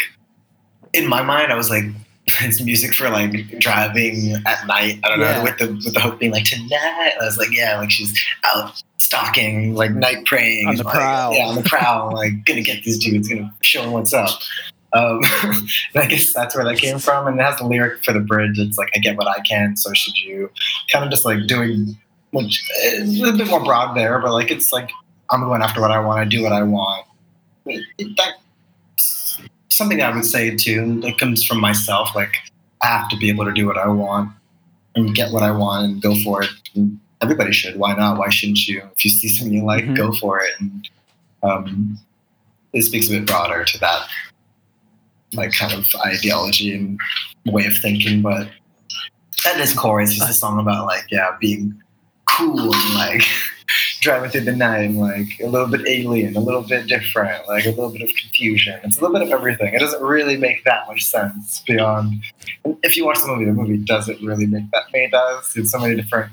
[0.95, 1.85] in my mind, I was like,
[2.27, 4.99] it's music for like driving at night.
[5.05, 5.37] I don't Yeah.
[5.39, 7.13] know, with the with the hope being like tonight.
[7.21, 11.35] I was like, yeah, like she's out stalking, like night preying On the like, prowl.
[11.35, 14.31] Yeah, on the prowl, like gonna get these dudes, gonna show them what's up.
[14.95, 15.21] Um,
[15.95, 17.27] I guess that's where that came from.
[17.27, 18.59] And it has the lyric for the bridge.
[18.59, 20.51] It's like, I get what I can, so should you.
[20.91, 21.99] Kind of just like doing,
[22.31, 24.91] which is a bit more broad there, but like it's like
[25.31, 26.21] I'm going after what I want.
[26.21, 27.07] I do what I want.
[27.67, 31.01] That's something I would say too.
[31.01, 32.15] That comes from myself.
[32.15, 32.37] Like
[32.83, 34.31] I have to be able to do what I want
[34.95, 36.51] and get what I want and go for it.
[36.75, 37.77] And everybody should.
[37.77, 38.19] Why not?
[38.19, 38.83] Why shouldn't you?
[38.97, 39.97] If you see something you like, Mhm.
[39.97, 40.53] go for it.
[40.61, 40.89] And
[41.43, 41.99] um,
[42.73, 44.07] it speaks a bit broader to that
[45.35, 46.99] like kind of ideology and
[47.47, 48.49] way of thinking, but
[49.47, 51.81] at its core, it's just a song about like yeah, being
[52.27, 53.23] cool and like
[54.01, 57.67] driving through the night and like a little bit alien, a little bit different, like
[57.67, 58.81] a little bit of confusion.
[58.85, 59.75] It's a little bit of everything.
[59.75, 62.23] It doesn't really make that much sense beyond.
[62.83, 65.53] If you watch the movie, the movie doesn't really make that many does.
[65.53, 66.33] There's so many different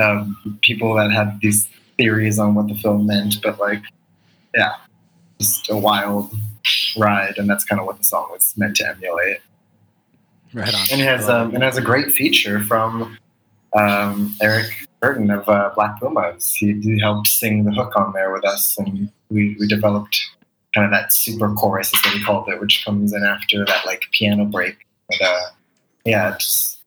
[0.00, 3.82] um, people that have these theories on what the film meant, but like
[4.54, 4.74] yeah,
[5.38, 6.34] just a wild
[6.96, 9.38] ride, and that's kind of what the song was meant to emulate.
[10.52, 10.80] Right on.
[10.92, 13.18] And it has um, and it has a great feature from
[13.76, 14.66] um, Eric
[15.00, 16.54] Burton of uh, Black Pumas.
[16.54, 20.18] He, he helped sing the hook on there with us, and we, we developed
[20.74, 23.84] kind of that super chorus is what he called it, which comes in after that
[23.86, 24.76] like piano break.
[25.08, 25.40] But uh,
[26.04, 26.78] yeah, it's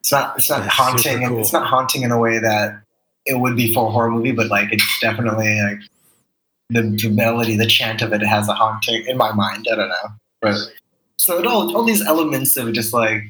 [0.00, 1.28] it's not it's not That's haunting.
[1.28, 1.40] cool.
[1.40, 2.80] It's not haunting in a way that
[3.26, 5.80] it would be for a horror movie, but like it's definitely like
[6.70, 9.66] the, the melody, the chant of it has a haunting in my mind.
[9.70, 10.08] I don't know,
[10.40, 10.56] but
[11.18, 13.22] so it all all these elements of just like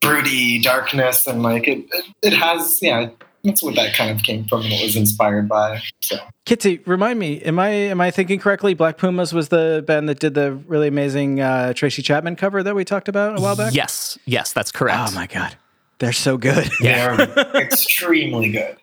[0.00, 3.08] broody darkness and like it it, it has yeah
[3.44, 7.20] that's what that kind of came from and it was inspired by so Kitty, remind
[7.20, 8.74] me, am I am I thinking correctly?
[8.74, 12.74] Black Pumas was the band that did the really amazing uh, Tracy Chapman cover that
[12.74, 13.72] we talked about a while back.
[13.72, 14.98] Yes, yes, that's correct.
[15.08, 15.56] Oh my god,
[16.02, 16.68] they're so good.
[16.80, 17.24] Yeah.
[17.26, 18.76] they're extremely good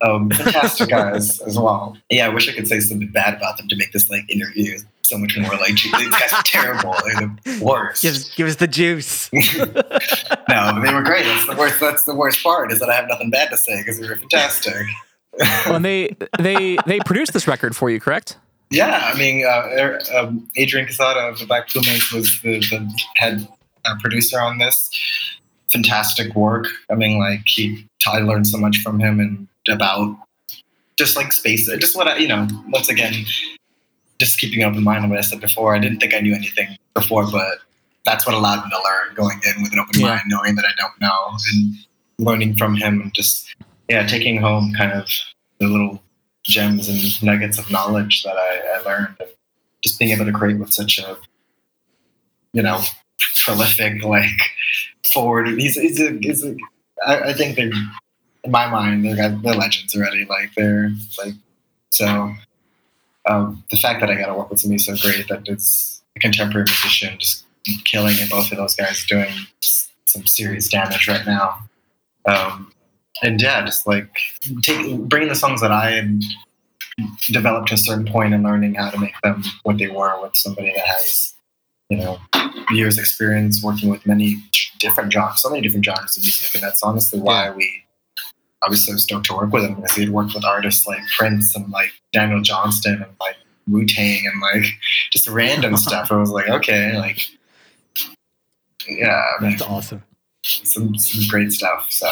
[0.00, 3.68] um fantastic guys as well yeah i wish i could say something bad about them
[3.68, 7.64] to make this like interview so much more like these guys are terrible they're the
[7.64, 9.30] worst give, us- give us the juice.
[9.32, 13.06] no they were great that's the worst that's the worst part is that i have
[13.08, 14.74] nothing bad to say because they were fantastic
[15.66, 18.36] Well, and they they they produced this record for you, correct?
[18.70, 23.48] Yeah, I mean, uh, um, Adrian Quesada of the Black Pumas was the, the head
[23.86, 24.90] uh, producer on this.
[25.72, 26.66] Fantastic work.
[26.90, 30.16] I mean, like he, I learned so much from him and about
[30.98, 32.46] just like space, just what I, you know.
[32.68, 33.14] Once again,
[34.18, 35.74] just keeping open mind on what I said before.
[35.74, 37.58] I didn't think I knew anything before, but
[38.04, 39.14] that's what allowed me to learn.
[39.14, 40.08] Going in with an open Yeah.
[40.08, 41.74] mind, knowing that I don't know, and
[42.18, 43.54] learning from him, and just
[43.88, 45.08] yeah, taking home kind of
[45.58, 46.02] the little
[46.44, 49.28] gems and nuggets of knowledge that I, I learned and
[49.82, 51.16] just being able to create with such a
[52.52, 52.80] you know
[53.44, 54.28] prolific like
[55.12, 55.48] forward.
[55.48, 56.56] He's, he's a, he's a
[57.06, 57.70] I, I think they're
[58.44, 60.24] in my mind they're they're legends already.
[60.24, 61.34] Like they're like
[61.90, 62.32] so
[63.28, 66.20] um, the fact that I got to work with somebody so great that it's a
[66.20, 67.44] contemporary musician just
[67.84, 71.58] killing it both of those guys doing some serious damage right now.
[72.26, 72.72] Um,
[73.22, 74.08] and yeah just like
[74.62, 76.20] take, bringing the songs that I had
[77.30, 80.36] developed to a certain point and learning how to make them what they were with
[80.36, 81.31] somebody that has,
[81.92, 82.18] you know,
[82.70, 84.42] years experience working with many
[84.78, 86.54] different genres, so many different genres of music.
[86.54, 87.84] And that's honestly why we,
[88.62, 91.00] I was so stoked to work with him because he had worked with artists like
[91.18, 93.36] Prince and like Daniel Johnston and like
[93.68, 94.64] Wu Tang and like
[95.12, 96.10] just random stuff.
[96.10, 97.28] I was like, okay, like,
[98.88, 100.02] yeah, That's awesome.
[100.42, 101.88] some, some great stuff.
[101.90, 102.08] So,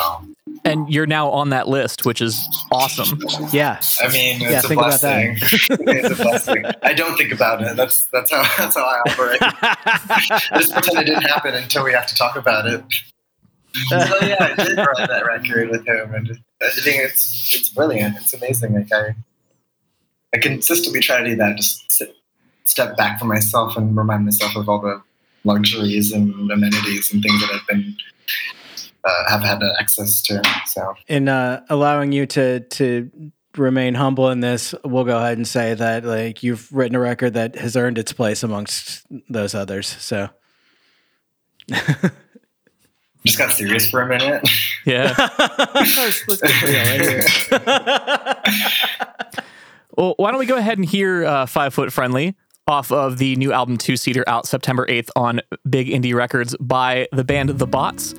[0.64, 3.18] And you're now on that list, which is awesome.
[3.50, 3.80] Yeah.
[4.00, 5.38] I mean, Yeah, it's a think about that.
[5.40, 5.78] blessing.
[5.88, 6.64] it's a blessing.
[6.82, 7.76] I don't think about it.
[7.76, 9.40] That's that's how that's how I operate.
[10.58, 12.84] Just pretend it didn't happen until we have to talk about it.
[13.88, 16.28] so yeah, I did write that record with him, and
[16.60, 18.16] I think it's it's brilliant.
[18.18, 18.74] It's amazing.
[18.74, 19.14] Like I,
[20.34, 21.56] I consistently try to do that.
[21.56, 22.14] Just sit,
[22.64, 25.00] step back from myself and remind myself of all the
[25.44, 27.96] luxuries and amenities and things that I've been
[29.04, 30.42] uh, have had access to.
[30.66, 33.10] So in uh, allowing you to to
[33.56, 37.34] remain humble in this, we'll go ahead and say that like you've written a record
[37.34, 39.86] that has earned its place amongst those others.
[39.86, 40.28] So
[43.24, 44.48] just got serious for a minute.
[44.86, 45.14] Yeah.
[45.74, 48.70] let's, let's get real right here.
[49.96, 52.34] Well, why don't we go ahead and hear uh, Five Foot Friendly
[52.66, 57.06] off of the new album Two Seater out September 8th on Big Indie Records by
[57.12, 58.14] the band The Bots.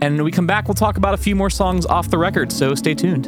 [0.00, 2.52] And when we come back, we'll talk about a few more songs off the record,
[2.52, 3.26] so stay tuned.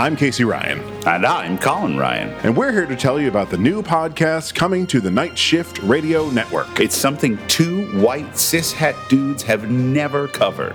[0.00, 2.30] I'm Casey Ryan, And I'm Colin Ryan.
[2.42, 5.78] and we're here to tell you about the new podcast coming to the Night Shift
[5.82, 6.80] Radio Network.
[6.80, 10.74] It's something two white cishet dudes have never covered.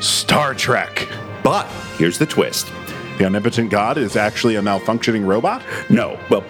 [0.00, 1.06] Star Trek.
[1.44, 2.66] But here's the twist.
[3.18, 5.62] The omnipotent god is actually a malfunctioning robot?
[5.88, 6.42] No, well,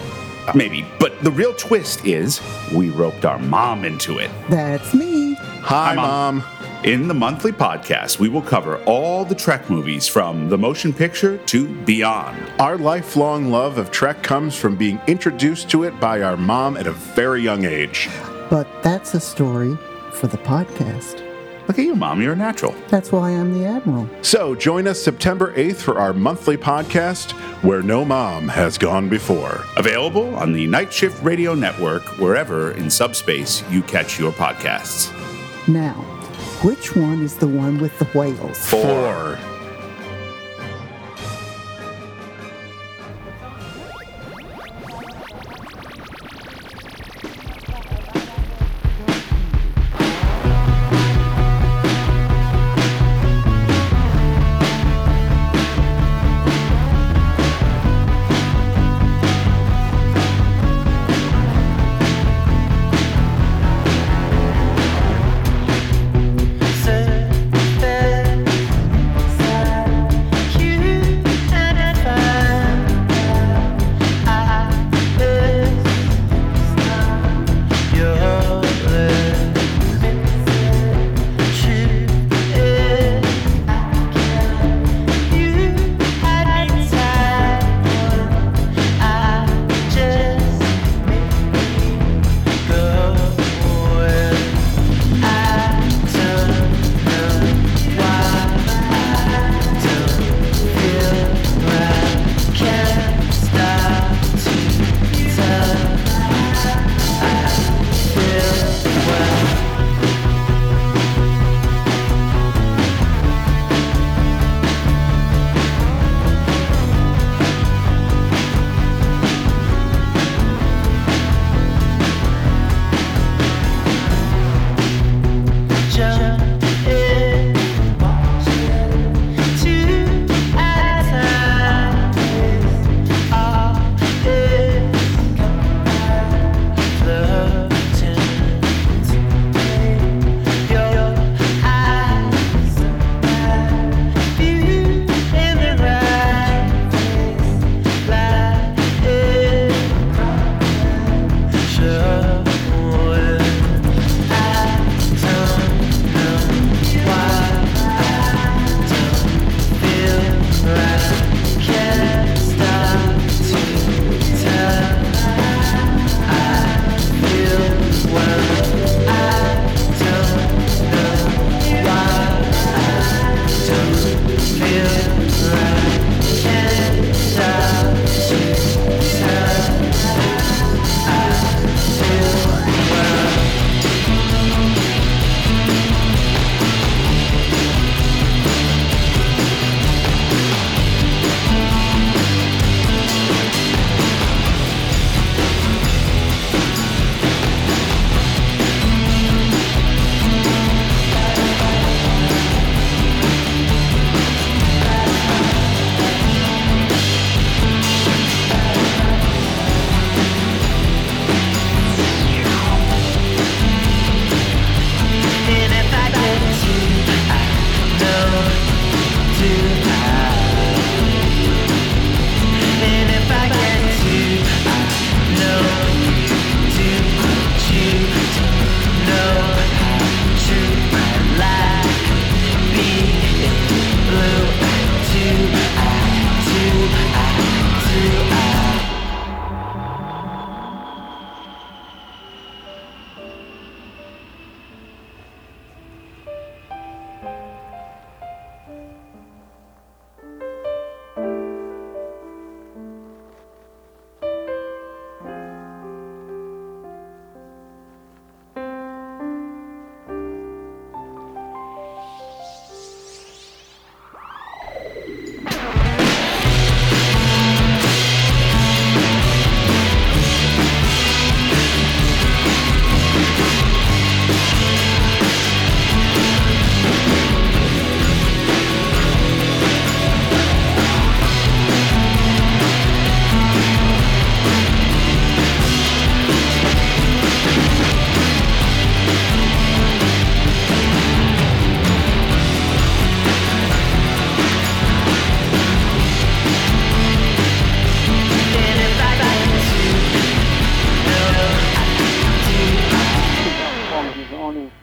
[0.55, 0.87] maybe.
[0.99, 2.41] But the real twist is
[2.75, 4.31] we roped our mom into it.
[4.49, 5.35] That's me.
[5.35, 6.39] Hi, Mom.
[6.39, 6.54] Mom.
[6.85, 11.39] In the monthly podcast, we will cover all the Trek movies from the motion picture
[11.47, 12.53] to beyond.
[12.61, 16.87] Our lifelong love of Trek comes from being introduced to it by our mom at
[16.87, 18.11] a very young age.
[18.51, 19.79] But that's a story
[20.13, 21.27] for the podcast.
[21.69, 22.21] Look at you, Mom.
[22.21, 22.75] You're a natural.
[22.89, 24.07] That's why I'm the Admiral.
[24.21, 27.31] So join us September 8th for our monthly podcast,
[27.63, 29.65] Where No Mom Has Gone Before.
[29.79, 35.11] Available on the Night Shift Radio Network, wherever in subspace you catch your podcasts.
[35.67, 36.14] Now,
[36.65, 38.59] which one is the one with the whales?
[38.71, 39.39] Four.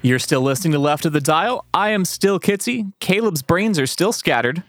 [0.04, 1.64] You're still listening to Left of the Dial.
[1.74, 2.92] I am still Kitsy.
[3.00, 4.64] Caleb's brains are still scattered.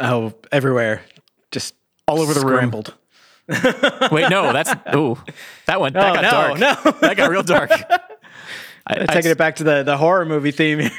[0.00, 1.02] Oh, everywhere.
[1.52, 1.74] Just
[2.08, 2.56] All over the room.
[2.56, 2.94] scrambled.
[4.10, 5.16] Wait, no, that's ooh,
[5.66, 6.58] that one that Oh, got no, dark.
[6.58, 6.90] no.
[7.06, 7.70] that got real dark.
[8.86, 10.90] I, I, Taking it back to the, the horror movie theme here.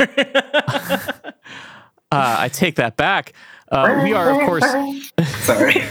[2.12, 3.34] uh, I take that back.
[3.72, 4.64] Uh, we are, of course,
[5.44, 5.84] Sorry.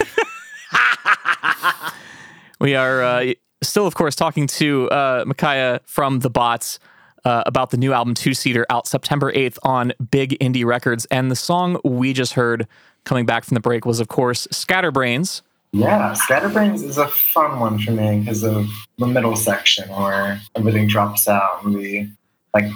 [2.60, 3.32] we are uh,
[3.62, 6.78] still, of course, talking to uh, Mikaiah from the Bots
[7.24, 11.30] uh, about the new album Two Seater out September eighth on Big Indie Records, and
[11.30, 12.66] the song we just heard
[13.04, 15.42] coming back from the break was, of course, Scatterbrains.
[15.72, 18.66] Yeah, Scatterbrains is a fun one for me because of
[18.98, 22.08] the middle section where everything drops out and we
[22.52, 22.70] like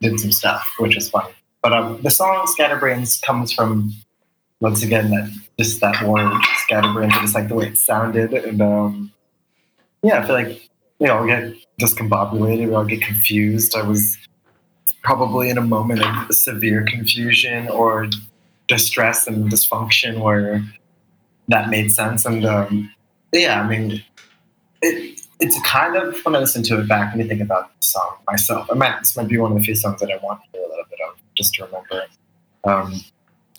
[0.00, 1.26] did some stuff, which is fun.
[1.62, 3.92] But um, the song Scatterbrains comes from
[4.60, 6.32] once again that just that word
[6.62, 7.12] Scatterbrains.
[7.14, 9.12] Just like the way it sounded, and um,
[10.02, 13.76] yeah, I feel like you know we all get discombobulated, we all get confused.
[13.76, 14.16] I was
[15.02, 18.08] probably in a moment of severe confusion or
[18.68, 20.64] distress and dysfunction where
[21.48, 22.24] that made sense.
[22.24, 22.90] And um,
[23.32, 24.02] yeah, I mean,
[24.82, 27.86] it, it's kind of when I listen to it back, let me think about the
[27.86, 28.68] song myself.
[28.70, 30.66] I might this might be one of the few songs that I want to hear
[30.66, 32.04] a little bit of just to remember.
[32.64, 33.00] Um,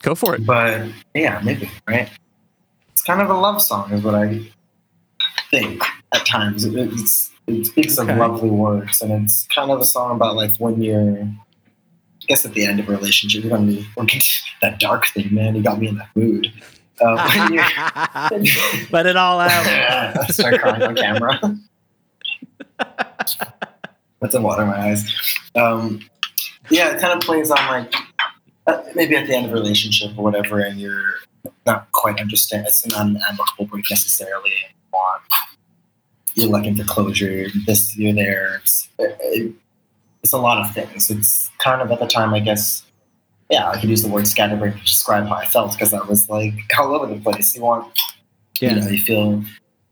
[0.02, 0.46] Go for it.
[0.46, 2.10] but yeah, maybe right.
[2.92, 4.42] It's kind of a love song, is what I
[5.52, 6.66] think at times.
[6.66, 8.12] It, it's, it speaks Okay.
[8.12, 11.20] of lovely words, and it's kind of a song about like when you're.
[11.22, 14.20] I guess at the end of a relationship, you're gonna be working
[14.64, 15.56] that dark thing, man.
[15.56, 16.52] You got me in that mood.
[17.00, 17.18] Uh,
[18.92, 20.32] Let it all out.
[20.32, 21.40] Start crying on camera.
[24.22, 25.14] With some water in my eyes.
[25.56, 26.02] Um,
[26.72, 27.94] yeah, it kind of plays on like
[28.66, 31.14] uh, maybe at the end of a relationship or whatever, and you're
[31.68, 32.66] not quite understand.
[32.66, 34.52] It's not an amicable break necessarily.
[34.52, 35.22] And you want
[36.36, 37.48] you're looking for closure.
[37.66, 38.58] This, you're there.
[38.62, 39.54] It's it,
[40.22, 41.10] it's a lot of things.
[41.10, 42.84] It's kind of at the time, I guess.
[43.50, 46.30] Yeah, I could use the word scatterbrain to describe how I felt because I was
[46.30, 47.56] like all over the place.
[47.56, 47.92] You want
[48.60, 49.44] you know, you feel.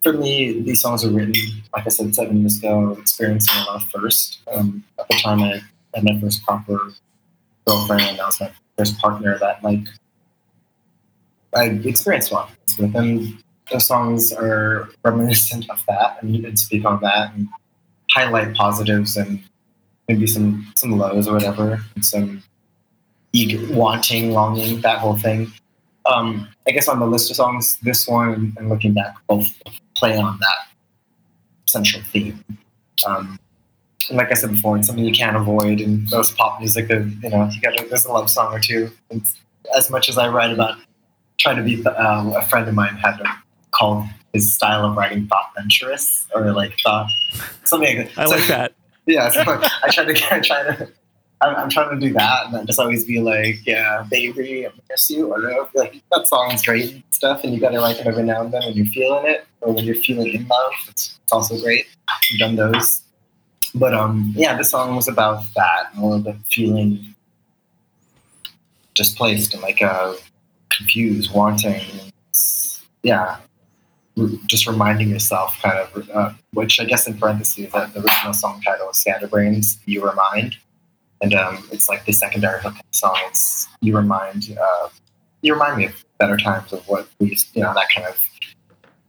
[0.01, 1.33] For me, these songs were written,
[1.73, 2.91] like I said, seven years ago.
[2.99, 4.39] Experiencing love first.
[4.51, 5.61] Um, at the time, I
[5.93, 6.91] had my first proper
[7.65, 8.19] girlfriend.
[8.19, 9.79] That was my first partner that like
[11.55, 16.85] I experienced love with, and those songs are reminiscent of that, and you can speak
[16.85, 17.47] on that and
[18.11, 19.41] highlight positives and
[20.07, 22.43] maybe some some lows or whatever, and some
[23.31, 25.51] eager, wanting, longing, that whole thing
[26.05, 29.47] um, I guess on the list of songs, this one and looking back both
[29.95, 30.67] play on that
[31.65, 32.43] central theme.
[33.05, 33.39] Um,
[34.09, 36.89] and like I said before, it's something you can't avoid in most pop music.
[36.89, 38.91] You know, you got there's a love song or two.
[39.09, 39.39] It's,
[39.75, 40.77] as much as I write about
[41.39, 43.21] trying to be, um, a friend of mine had
[43.83, 47.07] called his style of writing thought venturous or like thought
[47.65, 47.97] something.
[47.97, 48.73] Like I so- like that.
[49.05, 50.89] yeah, so I try to I try to
[51.41, 54.71] I'm, I'm trying to do that and then just always be like, yeah, baby, I
[54.89, 55.67] miss you or.
[55.75, 58.61] Like that song's great and stuff, and you gotta like it every now and then
[58.63, 60.71] when you're feeling it or when you're feeling in love.
[60.87, 61.85] It's, it's also great.
[62.07, 63.01] I've done those,
[63.75, 67.13] but um, yeah, this song was about that more of the feeling
[68.95, 70.13] displaced and like uh,
[70.69, 71.83] confused, wanting.
[73.01, 73.37] Yeah,
[74.45, 78.61] just reminding yourself, kind of, uh, which I guess in parentheses, that the original song
[78.61, 80.57] title is Scatterbrains, You Remind.
[81.21, 83.17] And um, it's like the secondary hook of the song.
[83.27, 84.89] It's you remind, uh,
[85.41, 88.21] you remind me of better times of what we, you know, that kind of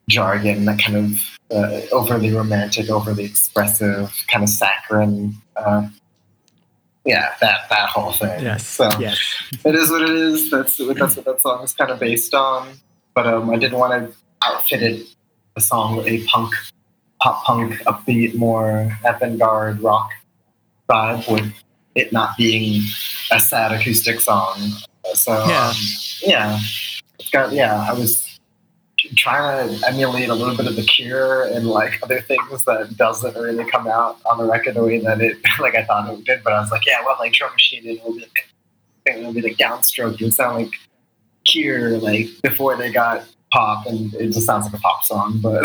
[0.09, 1.17] jargon, that kind of
[1.51, 5.35] uh, overly romantic, overly expressive, kind of saccharine.
[5.57, 5.89] Uh,
[7.05, 8.43] yeah, that that whole thing.
[8.43, 8.67] Yes.
[8.67, 9.19] So Yes.
[9.65, 10.51] it is what it is.
[10.51, 12.69] That's that's what that song is kind of based on.
[13.15, 14.17] But um, I didn't want to
[14.47, 15.07] outfit it
[15.55, 16.53] the song with a punk,
[17.21, 20.11] pop punk, upbeat, more avant-garde rock
[20.89, 21.53] vibe with
[21.95, 22.83] it not being
[23.31, 24.59] a sad acoustic song.
[25.15, 25.69] So Yeah.
[25.69, 25.77] um,
[26.23, 26.59] yeah,
[27.19, 27.87] it's got yeah.
[27.89, 28.39] I was
[29.17, 33.37] trying to emulate a little bit of the Cure and like other things that doesn't
[33.37, 36.43] really come out on the record the way that it like I thought it did.
[36.43, 38.49] But I was like, yeah, well, like drum machine, it will be like,
[39.07, 40.73] it will be like downstroke and sound like
[41.45, 43.25] Cure like before they got
[43.55, 45.65] pop, and it just sounds like a pop song, but.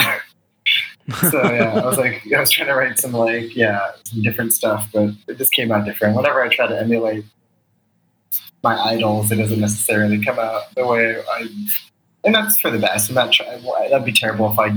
[1.31, 4.53] so yeah, I was like, I was trying to write some like, yeah, some different
[4.53, 6.15] stuff, but it just came out different.
[6.15, 7.25] Whenever I try to emulate
[8.61, 11.47] my idols, it doesn't necessarily come out the way I,
[12.23, 13.09] and that's for the best.
[13.09, 13.63] I'm not trying.
[13.89, 14.69] That'd be terrible if I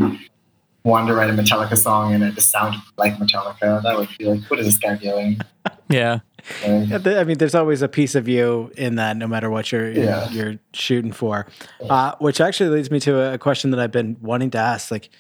[0.84, 3.82] wanted to write a Metallica song and it just sounded like Metallica.
[3.82, 5.40] That would be like, what is this guy doing?
[5.88, 6.20] Yeah.
[6.64, 9.70] And Yeah, I mean, there's always a piece of you in that, no matter what
[9.70, 10.28] you're Yeah.
[10.30, 11.46] you're shooting for.
[11.88, 14.90] Uh, which actually leads me to a question that I've been wanting to ask.
[14.90, 15.10] Like,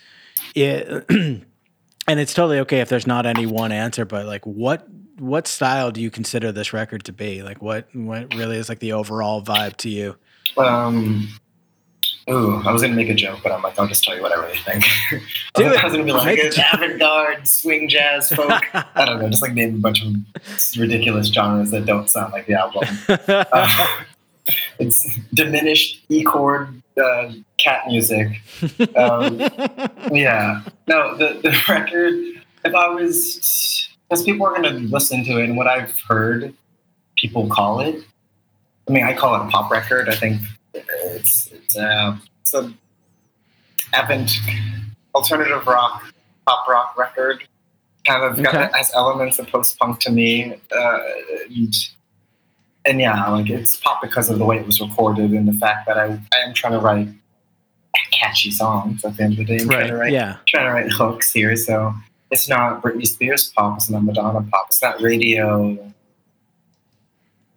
[0.54, 1.44] it, and
[2.08, 4.88] it's totally okay if there's not any one answer, but like, what
[5.18, 7.42] what style do you consider this record to be?
[7.42, 10.16] Like what what really is like the overall vibe to you?
[10.56, 11.28] Um,
[12.30, 14.32] ooh, I was gonna make a joke, but I'm like, I'll just tell you what
[14.32, 14.84] I really think.
[15.54, 15.80] Do I was, it.
[15.80, 16.66] I was gonna be like, Make a it's joke.
[16.72, 18.62] avant-garde, swing jazz, folk.
[18.74, 20.14] I don't know, just like name a bunch of
[20.78, 22.82] ridiculous genres that don't sound like the album.
[23.08, 23.86] Uh,
[24.78, 28.40] it's diminished E chord uh, cat music.
[28.96, 29.38] Um,
[30.12, 32.14] yeah, no, the the record.
[32.64, 36.54] If I was, because people are gonna listen to it, and what I've heard
[37.16, 38.02] people call it.
[38.88, 40.08] I mean, I call it a pop record.
[40.08, 40.40] I think
[40.74, 42.72] it's it's a, it's a
[43.94, 44.30] avant
[45.14, 46.02] alternative rock,
[46.46, 47.44] pop rock record.
[48.06, 48.68] Kind of got, Okay.
[48.76, 50.98] has elements of post punk to me, uh,
[51.48, 51.74] and,
[52.84, 55.86] and yeah, like it's pop because of the way it was recorded and the fact
[55.86, 57.08] that I I am trying to write
[58.10, 59.62] catchy songs at the end of the day.
[59.62, 60.36] I'm trying to write Yeah.
[60.48, 61.94] trying to write hooks here, so
[62.32, 65.78] it's not Britney Spears pop, it's not Madonna pop, it's not radio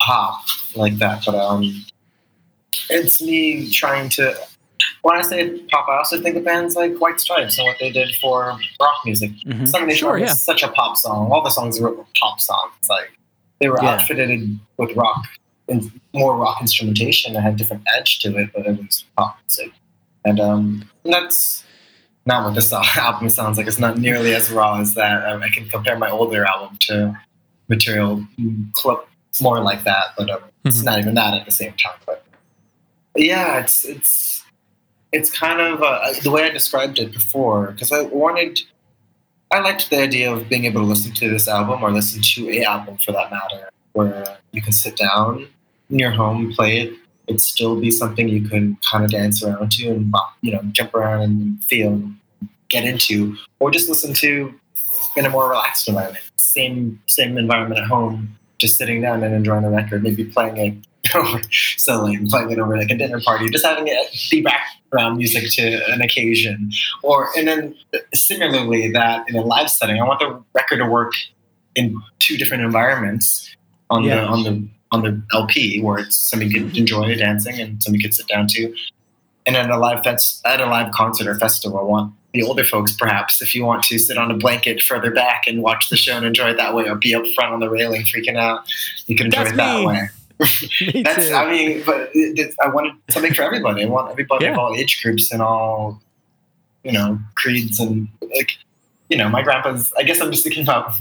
[0.02, 0.44] pop
[0.76, 1.86] like that, but um,
[2.90, 4.36] it's me trying to.
[5.02, 7.92] When I say pop, I also think of bands like White Stripes and what they
[7.92, 9.32] did for rock music.
[9.46, 9.68] Mhm.
[9.68, 10.26] Seven Nation Sure, yeah.
[10.32, 11.32] is such a pop song.
[11.32, 12.74] All the songs were pop songs.
[12.90, 13.12] Like
[13.60, 13.92] they were Yeah.
[13.96, 15.24] outfitted with rock
[15.70, 17.36] and more rock instrumentation.
[17.36, 19.72] It had different edge to it, but it was pop music.
[20.26, 21.64] And um, that's
[22.26, 23.68] not what this album sounds like.
[23.68, 25.26] It's not nearly as raw as that.
[25.28, 27.18] Um, I can compare my older album to
[27.70, 28.66] material mm,
[29.42, 30.84] more like that, but um, it's Mhm.
[30.86, 31.98] not even that at the same time.
[32.06, 32.25] But
[33.16, 34.44] yeah, it's it's
[35.12, 38.60] it's kind of uh, the way I described it before because I wanted.
[39.52, 42.50] I liked the idea of being able to listen to this album or listen to
[42.50, 45.48] a album for that matter, where you can sit down
[45.90, 46.94] in your home, play it.
[47.28, 50.94] It'd still be something you can kind of dance around to and you know jump
[50.94, 52.02] around and feel,
[52.68, 54.54] get into, or just listen to
[55.16, 56.24] in a more relaxed environment.
[56.38, 60.88] Same same environment at home, just sitting down and enjoying the record, maybe playing it
[61.16, 61.42] over
[61.78, 65.50] so like playing it over like a dinner party, just having it be background music
[65.52, 66.70] to an occasion.
[67.04, 67.76] Or and then
[68.14, 71.14] similarly that in a live setting, I want the record to work
[71.76, 73.56] in two different environments
[73.90, 74.22] on Yeah.
[74.22, 78.14] the on the on the LP where it's somebody could enjoy dancing and somebody could
[78.14, 78.74] sit down to.
[79.48, 82.64] And at a live fest, at a live concert or festival, I want the older
[82.66, 85.96] folks perhaps if you want to sit on a blanket further back and watch the
[85.96, 88.66] show and enjoy it that way or be up front on the railing freaking out
[89.08, 89.86] you can enjoy That's it that me.
[89.88, 90.10] way
[90.94, 91.34] Me that's too.
[91.34, 93.84] i mean but it, it- i wanted something for everybody.
[93.84, 96.02] I want everybody of all age groups and all
[96.84, 98.52] you know creeds and like
[99.10, 100.94] you know my grandpa's i guess i'm just thinking about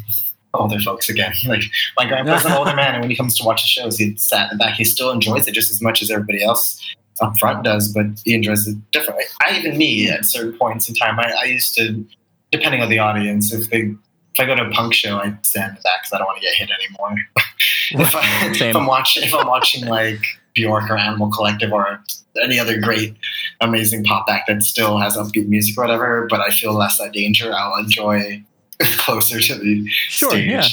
[0.55, 1.33] older folks again.
[1.47, 1.63] Like
[1.99, 4.53] my grandpa's an older man and when he comes to watch the shows he sat
[4.53, 4.75] in the back.
[4.75, 6.81] He still enjoys it just as much as everybody else
[7.21, 9.25] up front does but he enjoys it differently.
[9.45, 12.07] I even me at certain points in time i, I used to
[12.53, 13.95] depending on the audience if they
[14.37, 16.27] if I go to a punk show, I stand in the back because I don't
[16.27, 17.15] want to get hit anymore.
[18.01, 20.25] if, I, if I'm watching, if I'm watching like
[20.55, 22.01] Bjork or Animal Collective or
[22.43, 23.15] any other great,
[23.61, 27.13] amazing pop act that still has upbeat music or whatever, but I feel less that
[27.13, 28.43] danger, I'll enjoy
[28.99, 30.51] closer to the Sure, stage.
[30.51, 30.67] yeah.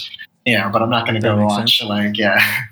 [0.44, 2.42] Yeah, but I'm not going to go watch like yeah.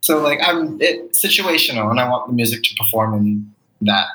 [0.00, 4.06] So like I'm it situational, and I want the music to perform in that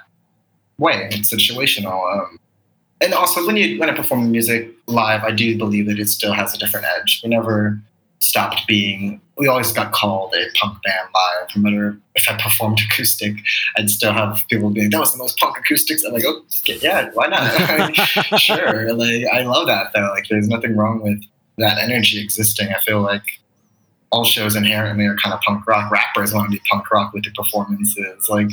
[0.80, 1.08] way.
[1.12, 2.12] It's situational.
[2.20, 2.40] Um,
[3.00, 6.34] and also when you when I perform music live, I do believe that it still
[6.34, 7.22] has a different edge.
[7.24, 7.80] We never
[8.20, 9.22] stopped being.
[9.38, 11.56] We always got called a punk band live.
[11.56, 13.36] No matter if I performed acoustic,
[13.78, 16.04] I'd still have people being that was the most punk acoustics.
[16.04, 17.96] I'm like, oh yeah, why not?
[18.40, 18.94] sure.
[18.94, 20.12] Like I love that though.
[20.14, 21.22] Like there's nothing wrong with
[21.58, 22.74] that energy existing.
[22.74, 23.24] I feel like
[24.12, 25.92] all shows inherently are kind of punk rock.
[25.92, 28.30] Rappers want to be punk rock with their performances.
[28.30, 28.50] Like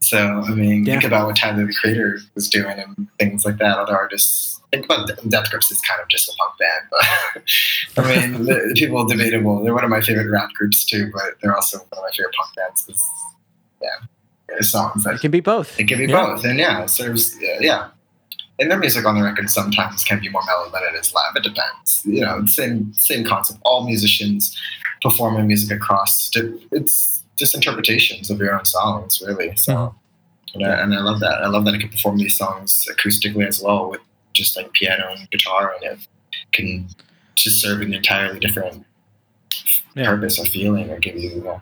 [0.00, 3.78] so, I mean, think about what Tyler the Creator was doing and things like that.
[3.78, 7.42] Other artists, think about Death Grips is kind of just a punk band,
[7.96, 9.62] but I mean, the, people debatable.
[9.62, 12.34] They're one of my favorite rap groups too, but they're also one of my favorite
[12.34, 13.02] punk bands because,
[13.82, 14.06] yeah,
[14.48, 15.78] there's songs that it can be both.
[15.78, 16.26] it can be Yeah.
[16.26, 17.36] both, and yeah, it serves.
[17.40, 17.88] Yeah, yeah,
[18.58, 21.36] and their music on the record sometimes can be more mellow than it is live.
[21.36, 22.02] It depends.
[22.04, 23.58] You know, same same concept.
[23.64, 24.56] All musicians
[25.02, 26.30] performing music across.
[26.72, 29.56] It's just interpretations of your own songs, really.
[29.56, 30.60] So, mm-hmm.
[30.60, 31.42] and, I, and I love that.
[31.42, 34.00] I love that I can perform these songs acoustically as well with
[34.32, 36.06] just like piano and guitar, and it
[36.52, 36.88] can
[37.36, 38.84] just serve an entirely different
[39.94, 40.06] Yeah.
[40.06, 41.60] purpose or feeling, or give you.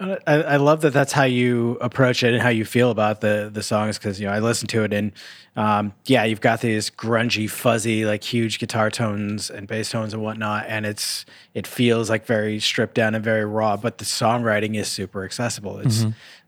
[0.00, 3.20] Uh, I, I love that that's how you approach it and how you feel about
[3.20, 5.12] the the songs because you know I listen to it and
[5.54, 10.20] um, yeah you've got these grungy fuzzy like huge guitar tones and bass tones and
[10.22, 14.76] whatnot and it's it feels like very stripped down and very raw but the songwriting
[14.76, 16.04] is super accessible it's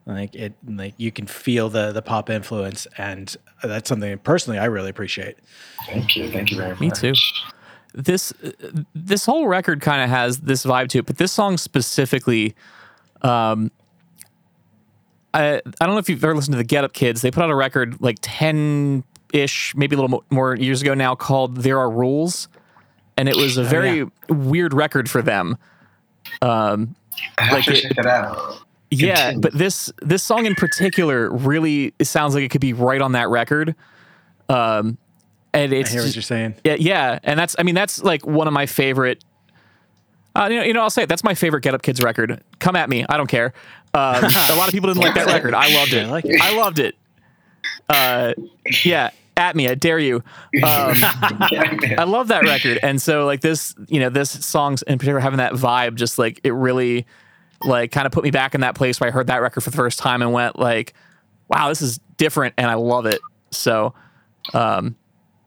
[0.07, 4.67] like it like you can feel the the pop influence and that's something personally I
[4.67, 5.39] really appreciate
[5.87, 6.81] thank you, thank you very much.
[6.81, 7.15] Me too.
[7.95, 8.33] this
[8.95, 12.55] this whole record kind of has this vibe to it, but this song specifically,
[13.23, 13.71] um,
[15.33, 17.23] I I don't know if you've ever listened to the Get Up Kids.
[17.23, 21.15] They put out a record like ten ish, maybe a little more years ago now,
[21.15, 22.49] called "There Are Rules,"
[23.17, 25.57] and it was a very weird record for them.
[26.43, 26.95] Um,
[27.39, 28.59] I have Like to it- check it out.
[29.01, 29.41] Yeah, Continue.
[29.41, 33.13] but this this song in particular really it sounds like it could be right on
[33.13, 33.75] that record.
[34.49, 34.99] Um,
[35.53, 36.57] and I it's hear what you're saying.
[36.65, 39.25] yeah, yeah, and that's I mean that's like one of my favorite.
[40.37, 42.43] Uh, you know, you know, I'll say it, that's my favorite Get Up Kids record.
[42.59, 43.53] Come at me, I don't care.
[43.95, 45.55] Um, a lot of people didn't like that record.
[45.55, 46.07] I loved it.
[46.07, 46.41] I like it.
[46.41, 46.97] I loved it.
[47.89, 48.35] Uh,
[48.85, 50.17] yeah, at me, I dare you.
[50.17, 50.23] Um,
[50.63, 55.39] I love that record, and so like this, you know, this songs in particular having
[55.39, 57.07] that vibe, just like it really,
[57.67, 59.71] like, kind of put me back in that place where I heard that record for
[59.71, 60.95] the first time and went like,
[61.49, 63.21] "Wow, this is different," and I love it.
[63.51, 63.95] So,
[64.53, 64.97] um,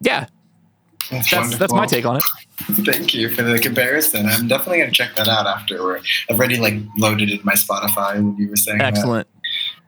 [0.01, 0.28] yeah,
[1.11, 2.24] That's, that's that's my take on it.
[2.59, 4.26] Thank you for the comparison.
[4.26, 6.03] I'm definitely gonna check that out afterward.
[6.30, 8.88] I've already like loaded it in my Spotify when you were saying that.
[8.88, 9.28] Excellent.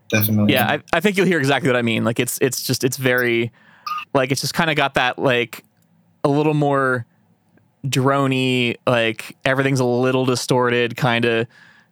[0.09, 0.53] Definitely.
[0.53, 2.03] Yeah, I, I think you'll hear exactly what I mean.
[2.03, 3.51] Like it's it's just it's very
[4.13, 5.63] like it's just kind of got that like
[6.23, 7.05] a little more
[7.85, 11.47] drony, like everything's a little distorted kind of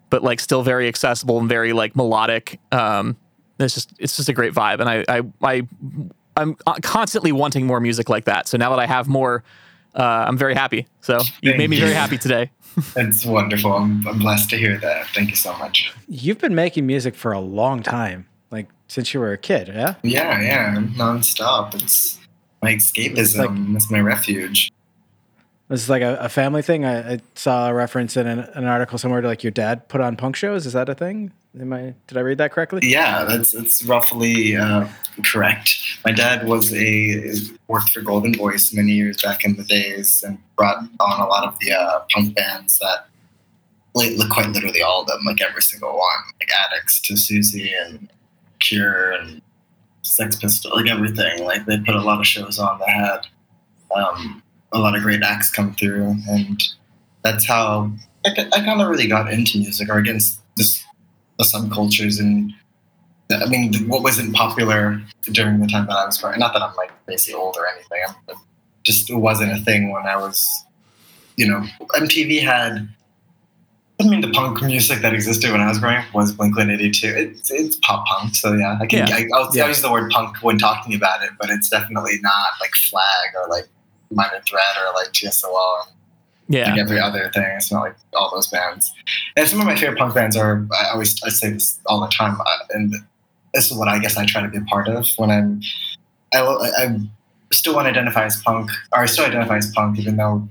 [0.10, 2.60] but like still very accessible and very like melodic.
[2.72, 3.18] Um
[3.60, 5.68] it's just it's just a great vibe and I I I
[6.36, 8.48] I'm constantly wanting more music like that.
[8.48, 9.44] So now that I have more
[9.96, 10.86] uh, I'm very happy.
[11.02, 11.82] So you Thank made me you.
[11.82, 12.52] very happy today.
[12.96, 13.74] it's wonderful.
[13.74, 15.08] I'm, I'm blessed to hear that.
[15.08, 15.92] Thank you so much.
[16.08, 19.96] You've been making music for a long time, like since you were a kid, yeah?
[20.04, 21.74] Yeah, yeah, nonstop.
[21.82, 22.20] It's
[22.62, 23.76] my escapism.
[23.76, 24.72] it's my refuge.
[25.70, 26.86] This is like a, a family thing.
[26.86, 30.00] I, I saw a reference in an, an article somewhere to like your dad put
[30.00, 30.66] on punk shows.
[30.66, 31.34] Is that a thing?
[31.60, 32.82] Am I did I read that correctly?
[32.84, 34.88] Yeah, that's that's roughly uh,
[35.26, 35.78] correct.
[36.06, 37.34] My dad was a
[37.68, 41.58] worked for Goldenvoice many years back in the days and brought on a lot of
[41.60, 43.08] the uh, punk bands that,
[43.94, 48.10] quite literally all of them, like every single one, like Adicts to Siouxsie and
[48.60, 49.42] Cure and
[50.04, 51.44] Sex Pistol, like everything.
[51.44, 53.28] Like they put a lot of shows on that had
[53.96, 54.44] um,
[54.74, 56.62] a lot of great acts come through, and
[57.24, 57.92] that's how
[58.26, 60.84] I, I kind of really got into music or against this
[61.38, 62.52] the subcultures and
[63.32, 65.02] I mean what wasn't popular
[65.32, 66.40] during the time that I was growing.
[66.40, 68.36] Not that I'm like basically old or anything, but
[68.84, 70.50] just it wasn't a thing when I was,
[71.36, 71.64] you know,
[71.96, 72.88] MTV had.
[74.00, 77.08] I mean, the punk music that existed when I was growing up was Blink 182.
[77.08, 79.08] It's, it's pop punk, so yeah, I can.
[79.08, 79.16] Yeah.
[79.16, 79.64] I, I'll, Yeah.
[79.64, 83.34] I'll use the word punk when talking about it, but it's definitely not like Flag
[83.36, 83.68] or like
[84.12, 85.88] Minor Threat or like TSOL
[86.48, 86.70] Yeah.
[86.72, 87.44] like every other thing.
[87.56, 88.92] It's not like all those bands.
[89.36, 90.66] And some of my favorite punk bands are.
[90.80, 92.94] I always I say this all the time, uh, and
[93.54, 95.62] this is what I guess I try to be a part of when I'm.
[96.34, 97.00] I, I
[97.54, 100.48] still want to identify as punk, or I still identify as punk, even though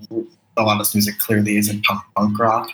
[0.56, 2.70] a lot of this music clearly isn't punk punk rock.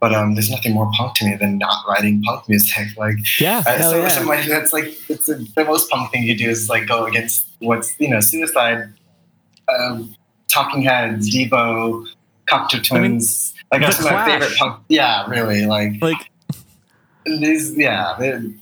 [0.00, 2.88] But um, there's nothing more punk to me than not writing punk music.
[2.98, 3.62] Like Yeah.
[3.66, 4.08] uh, so, yeah.
[4.08, 7.04] so my, that's like it's a, the most punk thing you do is like go
[7.06, 8.92] against what's you know suicide,
[9.78, 10.14] um,
[10.56, 12.06] Talking Heads, Devo,
[12.48, 13.54] Cocteau I mean, Twins.
[13.70, 14.30] like that's The my Clash.
[14.42, 14.80] favorite punk.
[14.88, 15.66] Yeah, really.
[15.66, 16.30] Like Like
[17.24, 17.76] these.
[17.76, 18.54] Yeah, they-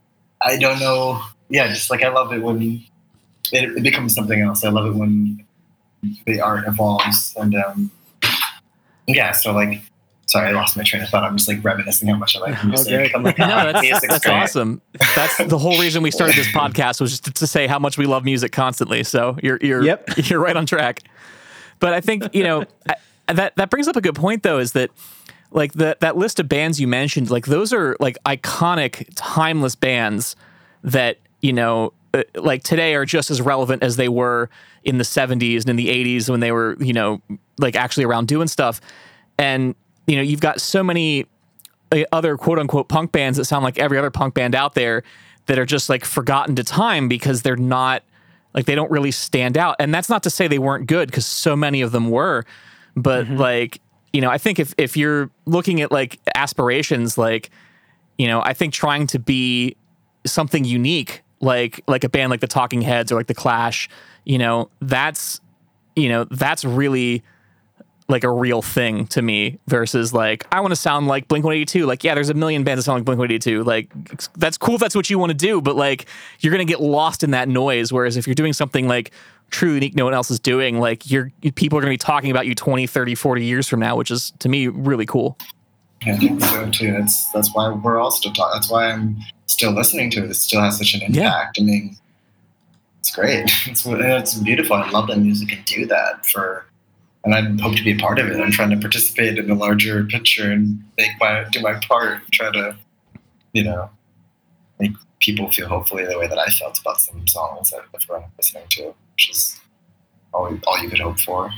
[0.42, 1.22] I don't know.
[1.48, 2.84] Yeah, just like I love it when
[3.52, 4.64] it, it becomes something else.
[4.64, 5.44] I love it when
[6.26, 7.90] the art evolves and um,
[9.06, 9.32] yeah.
[9.32, 9.80] So like.
[10.26, 11.22] Sorry, I lost my train of thought.
[11.22, 12.92] I'm just like reminiscing how much I like music.
[12.92, 13.12] Okay.
[13.14, 14.32] I'm like, no, that's, that's great.
[14.34, 14.80] awesome.
[15.14, 18.06] That's the whole reason we started this podcast was just to say how much we
[18.06, 19.04] love music constantly.
[19.04, 20.08] So you're you're Yep.
[20.30, 21.02] you're right on track.
[21.80, 22.64] But I think you know
[23.28, 24.58] I, that that brings up a good point though.
[24.58, 24.90] Is that
[25.50, 27.30] like the that list of bands you mentioned?
[27.30, 30.36] Like those are like iconic, timeless bands
[30.82, 31.92] that you know.
[32.12, 34.48] uh, Like today are just as relevant as they were
[34.84, 37.20] in the 70s and in the 80s when they were, you know,
[37.58, 38.80] like actually around doing stuff.
[39.38, 39.74] And,
[40.06, 41.26] you know, you've got so many
[41.90, 45.02] uh, other quote unquote punk bands that sound like every other punk band out there
[45.46, 48.02] that are just like forgotten to time because they're not
[48.54, 49.76] like they don't really stand out.
[49.78, 52.44] And that's not to say they weren't good because so many of them were,
[52.96, 53.36] but mm-hmm.
[53.36, 53.80] like
[54.12, 57.50] you know, I think if if you're looking at like aspirations, like
[58.16, 59.76] you know, I think trying to be
[60.24, 63.88] something unique, like like a band like the Talking Heads or like the Clash,
[64.24, 65.40] you know, that's
[65.96, 67.24] you know that's really
[68.08, 71.86] like a real thing to me versus like I want to sound like Blink 182.
[71.86, 73.64] Like, yeah, there's a million bands that sound like Blink 182.
[73.64, 73.90] Like,
[74.34, 76.06] that's cool if that's what you want to do, but like
[76.40, 77.92] you're gonna get lost in that noise.
[77.92, 79.10] Whereas if you're doing something like
[79.50, 82.46] truly unique, no one else is doing, like you're people are gonna be talking about
[82.46, 85.38] you 20, 30, 40 years from now, which is to me really cool.
[86.06, 86.92] I think so too.
[86.92, 88.52] That's that's why we're all still talking.
[88.54, 90.30] That's why I'm still listening to it.
[90.30, 91.06] It still has such an Yeah.
[91.24, 91.58] impact.
[91.58, 91.96] I mean,
[93.00, 93.50] it's great.
[93.66, 94.76] It's it's beautiful.
[94.76, 96.66] I love that music can do that for
[97.24, 98.40] and I hope to be a part of it.
[98.40, 102.20] I'm trying to participate in the larger picture and make my do my part.
[102.32, 102.76] Try to,
[103.52, 103.90] you know,
[104.78, 108.64] make people feel hopefully the way that I felt about some songs that up listening
[108.70, 109.58] to, which is
[110.34, 111.50] all, all you could hope for,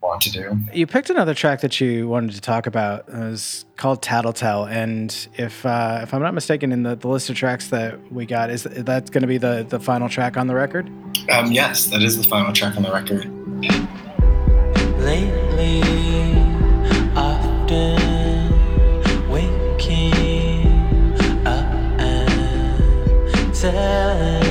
[0.00, 0.56] want to do.
[0.72, 3.08] You picked another track that you wanted to talk about.
[3.08, 7.30] It was called Tattletale, and if uh, if I'm not mistaken, in the, the list
[7.30, 10.46] of tracks that we got, is that's going to be the the final track on
[10.46, 10.88] the record?
[11.30, 13.28] Um, yes, that is the final track on the record.
[23.64, 24.49] And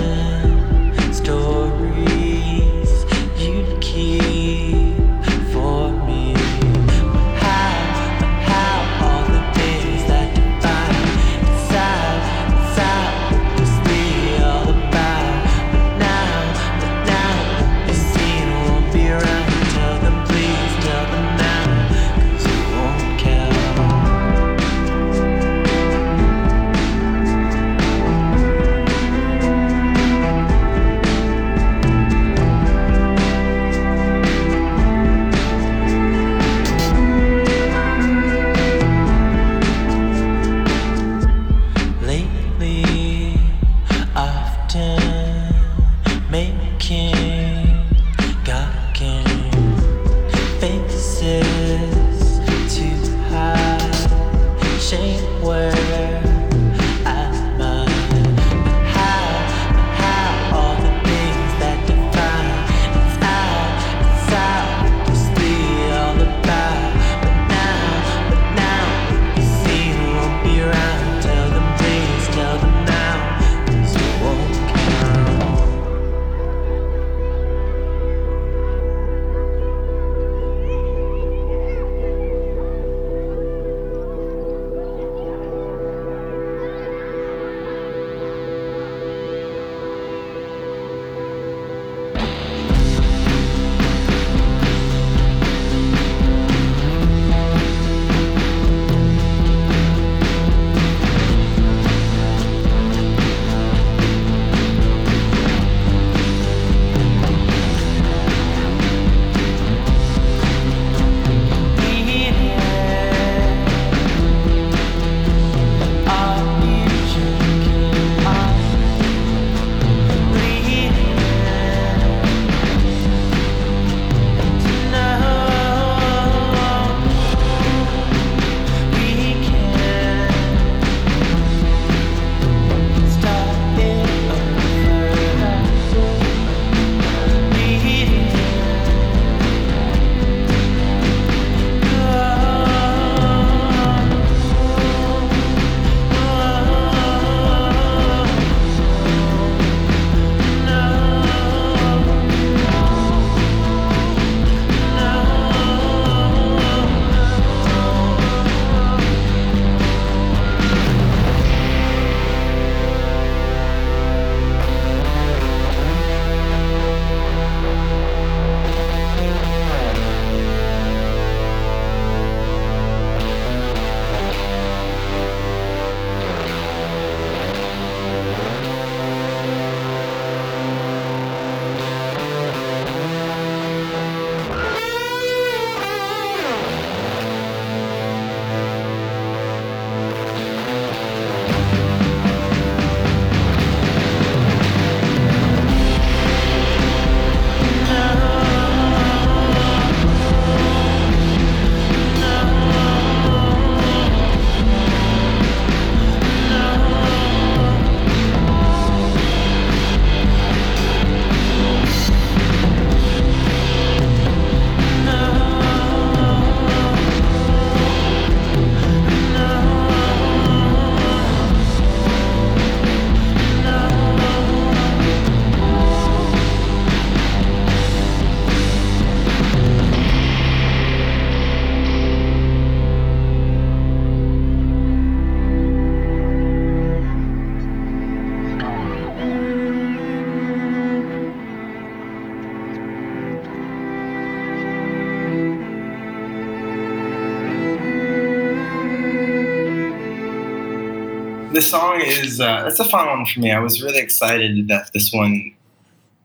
[251.60, 253.52] this song is uh, it's a fun one for me.
[253.52, 255.54] I was really excited that this one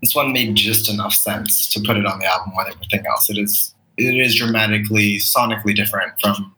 [0.01, 3.29] this one made just enough sense to put it on the album with everything else.
[3.29, 6.55] It is it is dramatically, sonically different from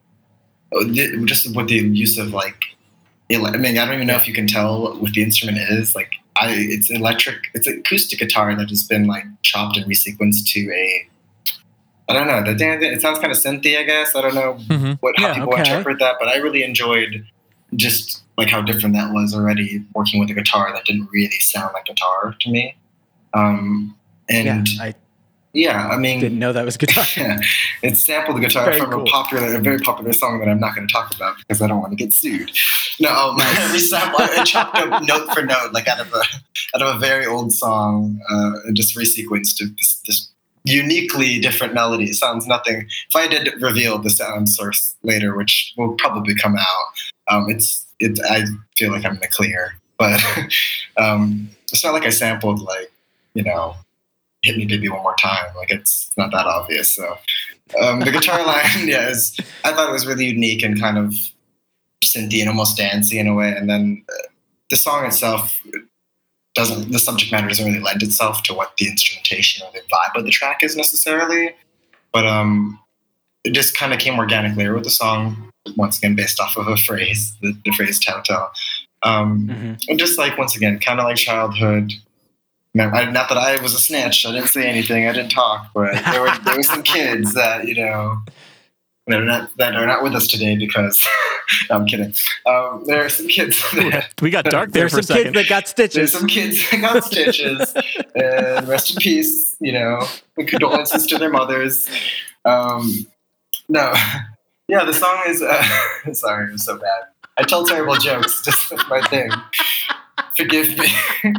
[0.75, 0.85] uh,
[1.25, 2.61] just with the use of like.
[3.31, 5.95] I mean, I don't even know if you can tell what the instrument is.
[5.95, 7.39] Like, I it's electric.
[7.55, 11.09] It's an acoustic guitar that has been like chopped and resequenced to a.
[12.09, 12.53] I don't know.
[12.53, 13.75] The it sounds kind of synthy.
[13.77, 15.61] I guess I don't know hmm what how Yeah, people okay.
[15.63, 17.25] interpret that, but I really enjoyed
[17.75, 21.73] just like how different that was already working with a guitar that didn't really sound
[21.73, 22.75] like guitar to me.
[23.33, 23.95] Um,
[24.29, 24.93] Yeah, and I
[25.57, 27.03] yeah, I mean, didn't know that was guitar.
[27.17, 27.39] yeah,
[27.81, 29.03] it sampled the guitar Very from cool.
[29.03, 31.67] a popular, a very popular song that I'm not going to talk about because I
[31.67, 32.51] don't want to get sued.
[32.99, 36.21] No, um, resampled, I chopped up note for note, like out of a
[36.75, 40.29] out of a very old song, uh, and just resequenced to this, this
[40.63, 42.05] uniquely different melody.
[42.05, 42.87] It sounds nothing.
[43.09, 46.85] If I did reveal the sound source later, which will probably come out,
[47.29, 48.19] um, it's it.
[48.29, 48.45] I
[48.77, 50.21] feel like I'm in the clear, but
[50.97, 52.91] um, it's not like I sampled like
[53.37, 53.75] you know
[54.41, 57.17] hit me baby one more time like it's not that obvious so
[57.81, 61.13] um, the guitar line yeah is, i thought it was really unique and kind of
[62.03, 64.27] synthy and almost dancey in a way and then uh,
[64.69, 65.61] the song itself
[66.55, 70.15] doesn't the subject matter doesn't really lend itself to what the instrumentation or the vibe
[70.15, 71.51] of the track is necessarily
[72.11, 72.79] but um
[73.43, 76.77] it just kind of came organically with the song once again based off of a
[76.77, 78.49] phrase the, the phrase telltale
[79.03, 79.83] um, Mhm.
[79.89, 81.93] and just like once again, kind of like childhood.
[82.79, 84.23] I, not that I was a snitch.
[84.25, 85.07] I didn't say anything.
[85.07, 85.71] I didn't talk.
[85.73, 88.19] But there were there were some kids that you know
[89.07, 91.03] that are not that are not with us today because
[91.69, 92.13] no, I'm kidding.
[92.45, 93.63] Um, there are some kids.
[93.73, 95.95] That, We got dark there There's for a some kids that got stitches.
[95.95, 97.73] there's some kids that got stitches.
[98.15, 99.55] and rest in peace.
[99.59, 100.05] You know,
[100.37, 101.87] and condolences to their mothers.
[102.45, 103.07] Um,
[103.69, 103.93] no,
[104.67, 105.41] yeah, the song is.
[105.41, 105.63] Uh,
[106.13, 107.03] sorry, I'm so bad.
[107.37, 108.41] I tell terrible jokes.
[108.45, 109.31] Just my thing.
[110.35, 110.87] Forgive me.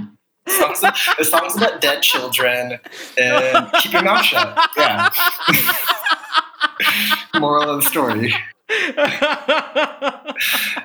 [0.46, 2.78] the song's about dead children
[3.18, 4.70] and keep your mouth shut.
[4.76, 5.08] Yeah.
[7.38, 8.34] Moral of the story.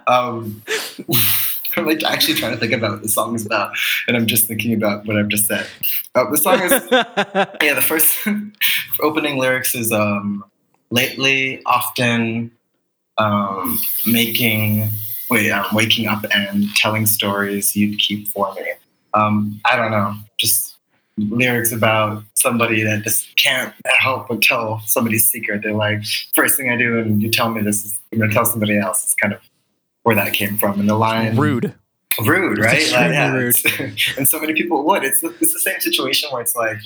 [0.08, 0.62] Um,
[1.78, 3.72] I'm like actually trying to think about what the song is about,
[4.08, 5.66] and I'm just thinking about what I've just said.
[6.14, 7.74] Uh, the song is yeah.
[7.74, 8.18] The first
[9.02, 10.44] opening lyrics is um,
[10.94, 12.52] lately, often,
[13.18, 14.90] um, making
[15.30, 18.72] wait, um, waking up and telling stories you'd keep for me.
[19.16, 20.76] Um, I don't know, just
[21.18, 25.62] lyrics about somebody that just can't help but tell somebody's secret.
[25.64, 28.46] They're like, first thing I do, and you tell me this is, I'm gonna tell
[28.46, 29.06] somebody else.
[29.06, 29.40] Is kind of
[30.04, 30.80] where that came from.
[30.80, 31.74] And the line, Rude.
[32.24, 32.78] rude, right?
[32.78, 33.56] extremely rude.
[34.18, 35.04] and so many people would.
[35.04, 36.78] It's the, it's the same situation where it's like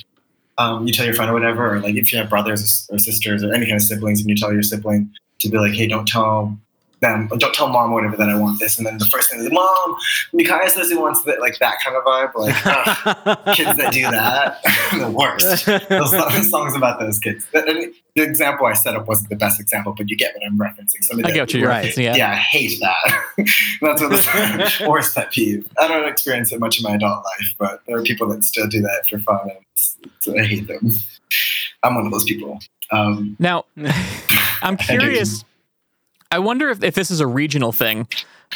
[0.57, 3.43] um, you tell your friend or whatever, or like if you have brothers or sisters
[3.43, 6.07] or any kind of siblings, and you tell your sibling to be like, "Hey, don't
[6.07, 6.57] tell
[6.99, 9.39] them, don't tell mom or whatever that I want this," and then the first thing
[9.39, 9.95] is, "Mom,
[10.33, 12.33] Mikaiah says he wants that," like that kind of vibe.
[12.35, 12.55] Like
[13.45, 14.61] ugh, kids that do that,
[14.97, 15.65] the worst.
[15.89, 17.45] Those song- songs about those kids.
[17.53, 20.57] And the example I set up wasn't the best example, but you get what I'm
[20.57, 21.03] referencing.
[21.03, 22.03] Some of I get what you're referencing.
[22.03, 22.15] Yeah.
[22.15, 23.23] yeah, I hate that.
[23.81, 25.67] That's what the worst pet peeve.
[25.79, 28.67] I don't experience it much in my adult life, but there are people that still
[28.67, 30.89] do that for fun, and it's, I hate them.
[31.83, 32.59] I'm one of those people.
[32.91, 33.65] Um, Now,
[34.61, 35.43] I'm curious.
[36.31, 38.07] I wonder if, if this is a regional thing,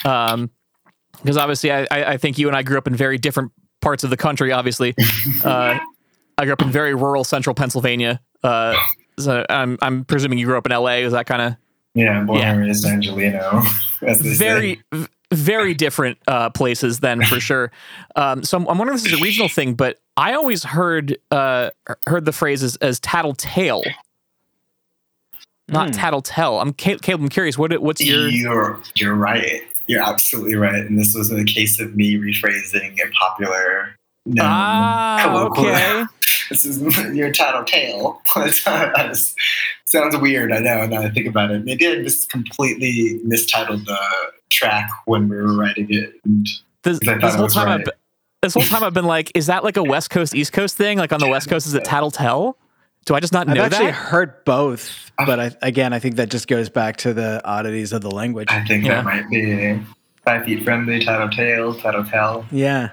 [0.03, 3.51] because obviously, I, I think you and I grew up in very different
[3.81, 4.51] parts of the country.
[4.51, 4.93] Obviously,
[5.43, 5.77] uh,
[6.37, 8.19] I grew up in very rural central Pennsylvania.
[8.43, 8.75] Uh,
[9.19, 11.03] so I'm I'm presuming you grew up in L.A.
[11.03, 11.55] Is that kind of
[11.93, 12.51] yeah, born Yeah.
[12.53, 13.63] and raised Angeleno.
[14.07, 14.35] As they say.
[14.37, 17.71] very v- very different uh, places then for sure.
[18.15, 21.17] Um, so I'm, I'm wondering if this is a regional thing, but I always heard
[21.29, 21.69] uh,
[22.07, 23.83] heard the phrase as, as tattletale,
[25.71, 25.91] not Hmm.
[25.93, 26.59] tattletale.
[26.59, 27.21] I'm Caleb.
[27.21, 27.57] I'm curious.
[27.57, 29.61] What what's your You're you're right.
[29.87, 30.75] You're absolutely right.
[30.85, 33.95] And this was a case of me rephrasing a popular.
[34.25, 36.03] No, ah okay
[36.49, 36.79] This is
[37.15, 38.21] your tattletale.
[38.35, 39.33] That's-
[39.85, 40.85] Sounds weird, I know.
[40.85, 43.97] Now I think about it, maybe I just completely mistitled the
[44.49, 46.13] track when we were writing it.
[46.23, 46.45] And
[46.83, 47.93] this, this whole time I've been,
[48.41, 50.97] this whole time I've been like, is that like a West Coast East Coast thing?
[50.97, 52.55] Like on the West Coast, is it tattletale?
[53.05, 53.93] Do I just not I've know actually that?
[53.93, 55.25] heard both, ah.
[55.25, 58.47] but I, again, I think that just goes back to the oddities of the language.
[58.51, 58.95] I think Yeah.
[58.95, 59.79] that might be
[60.23, 62.45] five feet friendly, tattletale, tattletale.
[62.51, 62.91] Yeah.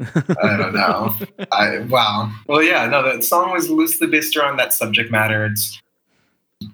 [0.00, 1.14] I don't know.
[1.52, 2.30] I, wow.
[2.46, 5.46] Well, yeah, no, the song was loosely based around that subject matter.
[5.46, 5.80] It's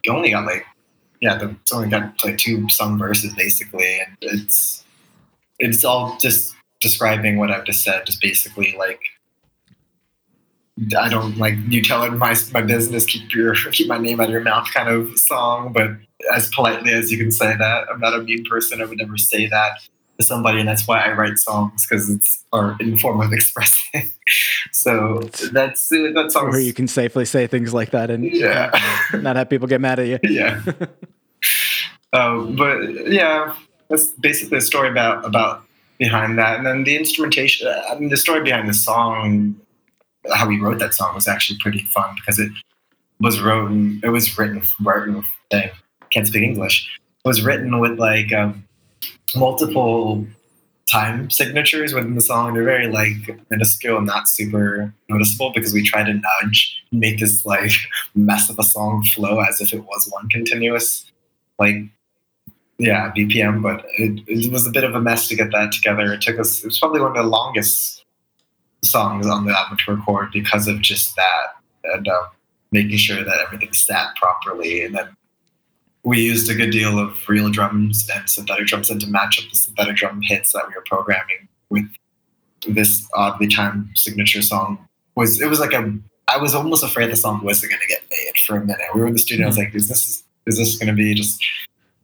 [0.09, 0.67] only got like,
[1.21, 4.85] yeah, the, it's only got like two sung verses basically, and it's
[5.59, 8.05] it's all just describing what I've just said.
[8.05, 9.01] Just basically like,
[10.99, 14.33] I don't like you telling my my business, keep your keep my name out of
[14.33, 15.91] your mouth kind of song, but
[16.35, 17.87] as politely as you can say that.
[17.91, 18.81] I'm not a mean person.
[18.81, 19.73] I would never say that.
[20.19, 24.11] to somebody, and that's why I write songs because it's or in form of expressing.
[24.73, 25.21] so
[25.53, 26.51] that's that song.
[26.51, 28.71] Where you can safely say things like that and Yeah.
[29.15, 30.19] not have people get mad at you.
[30.31, 30.61] yeah.
[32.13, 32.81] um, but
[33.11, 33.55] yeah,
[33.89, 35.63] that's basically the story about about
[35.99, 37.69] behind that, and then the instrumentation.
[37.69, 39.55] I mean, the story behind the song,
[40.33, 42.51] how we wrote that song was actually pretty fun because it
[43.21, 44.01] was written.
[44.03, 44.63] It was written.
[44.81, 45.25] Written.
[46.11, 47.01] Can't speak English.
[47.25, 48.65] It was written with like um,
[49.35, 50.27] multiple
[50.91, 52.55] time signatures within the song.
[52.55, 57.19] They're very like minuscule and not super noticeable because we try to nudge and make
[57.19, 57.73] this like
[58.15, 61.11] mess of a song flow as if it was one continuous
[61.59, 61.77] like
[62.79, 63.63] yeah BPM.
[63.63, 66.13] But it, it was a bit of a mess to get that together.
[66.13, 66.63] It took us.
[66.63, 68.04] It was probably one of the longest
[68.85, 72.27] songs on the album to record because of just that and um,
[72.73, 75.09] making sure that everything sat properly and then
[76.05, 79.51] we used a good deal of real drums and synthetic drums and to match up
[79.51, 81.86] the synthetic drum hits that we were programming with
[82.69, 84.78] this oddly timed signature song
[85.15, 85.93] was it was like a
[86.28, 88.86] I was almost afraid the song wasn't going to get made for a minute.
[88.94, 89.47] We were in the studio.
[89.47, 91.44] I was like, "Is this is this going to be just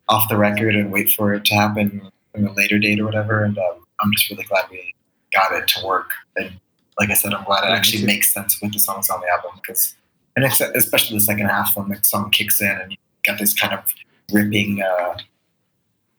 [0.08, 3.42] off the record and wait for it to happen in a later date or whatever?"
[3.42, 4.94] And um, I'm just really glad we
[5.32, 6.10] got it to work.
[6.36, 6.52] And
[7.00, 9.52] like I said, I'm glad it actually makes sense with the songs on the album
[9.56, 9.96] because,
[10.36, 13.72] and especially the second half when the song kicks in and you got this kind
[13.72, 13.94] of
[14.30, 14.82] ripping.
[14.82, 15.16] Uh,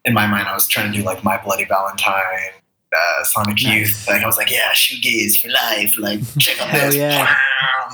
[0.04, 2.54] in my mind, I was trying to do like My Bloody Valentine,
[2.96, 3.64] uh, Sonic Nice.
[3.64, 4.08] Youth.
[4.08, 6.00] Like I was like, yeah, shoegaze for life.
[6.00, 6.96] Like check out this.
[6.96, 7.32] yeah.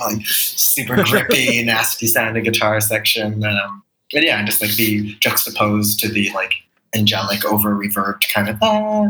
[0.00, 3.44] Like super grippy, nasty sounding guitar section.
[3.44, 3.82] Um,
[4.14, 6.54] but yeah, and just like be juxtaposed to the like
[6.94, 9.08] angelic, over reverbed kind of ah,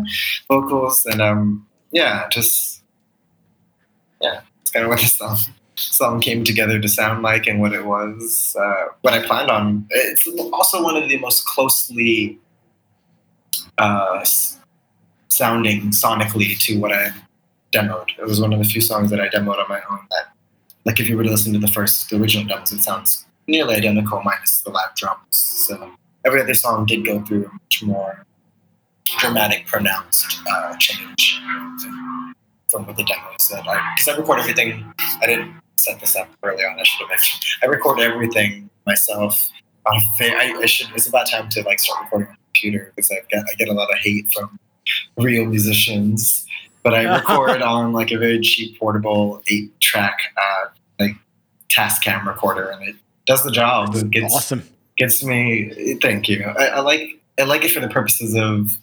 [0.48, 2.77] vocals, and um, yeah, just
[4.20, 5.36] yeah, it's kind of what the song
[5.78, 9.86] song came together to sound like and what it was, uh, what I planned on.
[9.90, 12.38] It's also one of the most closely
[13.78, 14.24] uh,
[15.28, 17.12] sounding sonically to what I
[17.72, 18.08] demoed.
[18.18, 20.32] It was one of the few songs that I demoed on my own that,
[20.84, 23.76] like, if you were to listen to the first, the original demos, it sounds nearly
[23.76, 25.22] identical minus the live drums.
[25.30, 25.92] So
[26.24, 28.24] every other song did go through a much more
[29.18, 31.40] dramatic, pronounced uh, change
[32.68, 34.92] from, the demos that I, because I record everything.
[35.22, 36.78] I didn't set this up early on.
[36.78, 37.42] I should have mentioned.
[37.62, 39.50] I record everything myself.
[39.86, 40.88] On I, I should.
[40.94, 43.68] It's about time to like start recording on the computer because I get I get
[43.68, 44.58] a lot of hate from
[45.16, 46.46] real musicians.
[46.82, 50.66] But I record on like a very cheap portable eight track uh,
[51.00, 51.12] like
[51.70, 52.96] Tascam recorder, and it
[53.26, 53.94] does the job.
[53.94, 54.62] It gets Awesome.
[54.98, 55.96] gets me.
[56.02, 56.44] Thank you.
[56.44, 58.76] I, I like I like it for the purposes of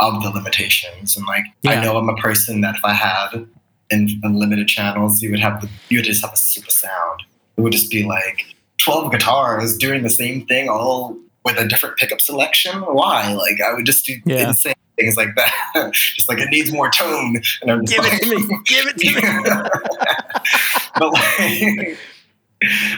[0.00, 3.46] of the limitations, and like I know I'm a person that if I had
[3.90, 7.22] in unlimited channels, you would have the you would just have a super sound.
[7.56, 8.44] It would just be like
[8.78, 12.80] twelve guitars doing the same thing, all with a different pickup selection.
[12.82, 13.32] Why?
[13.34, 14.48] Like I would just do Yeah.
[14.48, 15.92] insane things like that.
[15.94, 18.58] just like it needs more tone, and I'm just Give it to me.
[18.66, 19.22] Give it to me.
[20.98, 21.98] but like.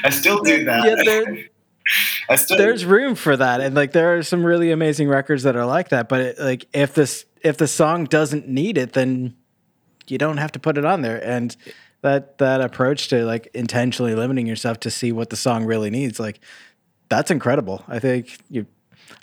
[0.05, 0.85] I still do that.
[0.85, 1.49] Yeah, there- I
[2.37, 5.67] still There's room for that, and like there are some really amazing records that are
[5.67, 6.09] like that.
[6.09, 9.35] But it, like if this if the song doesn't need it, then
[10.07, 11.23] you don't have to put it on there.
[11.25, 11.57] And
[12.03, 16.21] that that approach to like intentionally limiting yourself to see what the song really needs,
[16.21, 16.41] like
[17.09, 17.85] that's incredible.
[17.89, 18.67] I think you.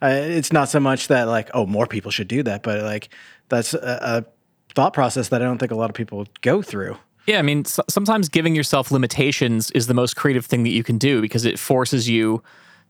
[0.02, 3.10] I, it's not so much that like oh more people should do that, but like
[3.50, 6.98] that's a, a thought process that I don't think a lot of people go through.
[7.30, 10.84] Yeah, I mean, s- sometimes giving yourself limitations is the most creative thing that you
[10.84, 12.42] can do because it forces you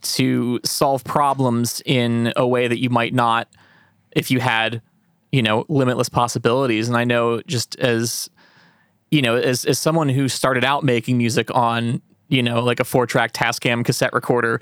[0.04, 3.50] to solve problems in a way that you might not
[4.14, 4.82] if you had,
[5.34, 6.88] you know, limitless possibilities.
[6.88, 8.30] And I know just as,
[9.12, 12.86] you know, as, as someone who started out making music on, you know, like a
[12.86, 14.62] four track Tascam cassette recorder,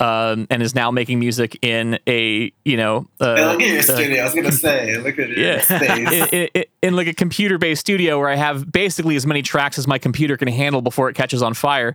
[0.00, 3.78] um, and is now making music in a, you know, uh, Hey, look at your
[3.78, 4.20] uh, studio.
[4.20, 5.60] I was gonna say, look at your yeah.
[5.60, 6.32] space.
[6.32, 9.78] in, in, in like a computer based studio where I have basically as many tracks
[9.78, 11.94] as my computer can handle before it catches on fire.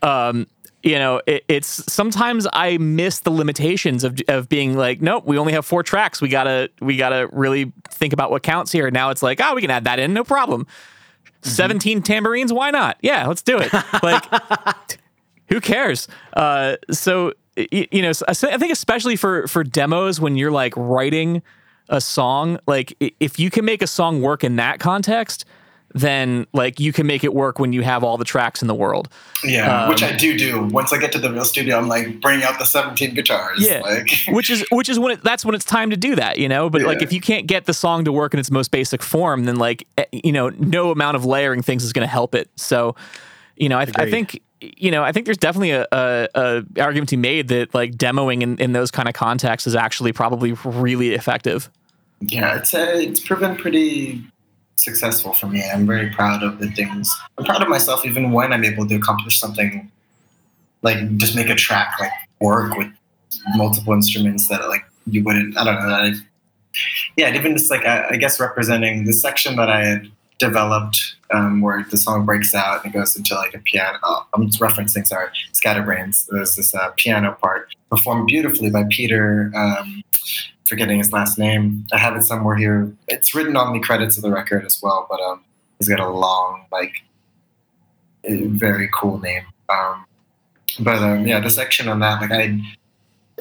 [0.00, 0.46] Um,
[0.82, 5.38] you know, it, it's sometimes I miss the limitations of, of being like, nope, we
[5.38, 6.20] only have four tracks.
[6.20, 8.90] We gotta we gotta really think about what counts here.
[8.90, 10.66] Now it's like, oh, we can add that in, no problem.
[11.42, 12.98] 17 tambourines, why not?
[13.00, 13.72] Yeah, let's do it.
[14.02, 14.24] Like,
[15.48, 16.06] who cares?
[16.34, 21.42] Uh, so you know, I think especially for for demos when you're like writing
[21.88, 25.44] a song, like if you can make a song work in that context,
[25.94, 28.74] then like you can make it work when you have all the tracks in the
[28.74, 29.08] world.
[29.44, 30.62] Yeah, which Um, I do do.
[30.62, 33.60] Once I get to the real studio, I'm like, bring out the 17 guitars.
[33.62, 33.80] Yeah.
[33.80, 36.48] Like, which is which is when it, that's when it's time to do that, you
[36.48, 36.70] know.
[36.70, 39.44] But like if you can't get the song to work in its most basic form,
[39.44, 42.48] then like eh, you know no amount of layering things is going to help it.
[42.56, 42.96] So
[43.56, 44.40] you know I, I think
[44.76, 47.92] you know I think there's definitely a, a, a argument to be made that like
[47.92, 51.70] demoing in, in those kind of contexts is actually probably really effective.
[52.20, 54.24] yeah, it's uh, it's proven pretty
[54.76, 55.62] successful for me.
[55.72, 57.14] I'm very proud of the things.
[57.38, 59.90] I'm proud of myself even when I'm able to accomplish something
[60.82, 62.88] like just make a track like work with
[63.54, 65.56] multiple instruments that like you wouldn't.
[65.56, 65.94] I don't know.
[65.94, 66.14] I,
[67.16, 70.10] yeah, even just like I, I guess representing the section that I had
[70.48, 70.98] developed
[71.36, 73.98] um, where the song breaks out and it goes into like a piano.
[74.02, 76.26] Oh, I'm referencing, sorry, Scatterbrains.
[76.30, 79.52] There's this uh, piano part performed beautifully by Peter.
[79.54, 80.02] Um,
[80.72, 81.86] forgetting his last name.
[81.92, 82.90] I have it somewhere here.
[83.06, 85.44] It's written on the credits of the record as well, but um,
[85.78, 86.94] he's got a long, like,
[88.24, 89.44] very cool name.
[89.68, 90.06] Um,
[90.80, 92.44] but um, yeah, the section on that, like I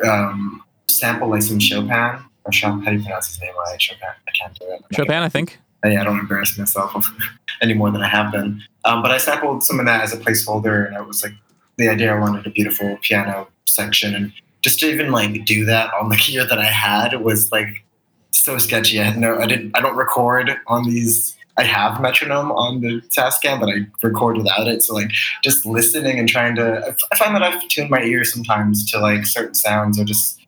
[0.06, 2.82] um, sample like some Chopin or Chopin.
[2.84, 3.54] How do you pronounce his name?
[3.58, 4.10] Right, Chopin.
[4.28, 4.82] I can't do it.
[4.94, 5.58] Chopin, I think.
[5.84, 7.12] Yeah, I don't embarrass myself
[7.62, 8.62] any more than I have been.
[8.86, 11.34] Um, but I sampled some of that as a placeholder, and it was like
[11.78, 14.32] the idea I wanted a beautiful piano section, and
[14.62, 17.84] just to even like do that on the gear that I had was like
[18.32, 19.00] so sketchy.
[19.00, 21.36] I had no, I didn't, I don't record on these.
[21.58, 24.82] I have metronome on the Tascam, but I record without it.
[24.82, 25.12] So like
[25.44, 29.26] just listening and trying to, I find that I've tuned my ears sometimes to like
[29.26, 30.40] certain sounds or just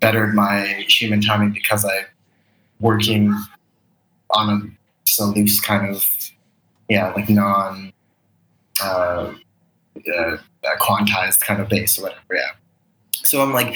[0.00, 2.06] bettered my human timing because I
[2.80, 3.36] working
[4.34, 4.60] on a
[5.04, 6.06] just a loose kind of
[6.88, 7.92] yeah like non
[8.82, 9.32] uh,
[10.14, 10.36] uh,
[10.80, 12.50] quantized kind of base or whatever yeah.
[13.14, 13.74] So i'm like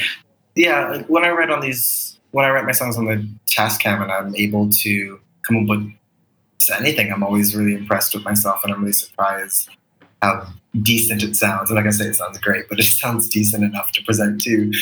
[0.55, 4.03] yeah like, when i write on these when i write my songs on the tascam
[4.03, 5.93] and i'm able to come up with
[6.79, 9.69] anything i'm always really impressed with myself and i'm really surprised
[10.23, 10.47] how
[10.83, 11.71] decent it sounds.
[11.71, 14.73] And like i say it sounds great but it sounds decent enough to present to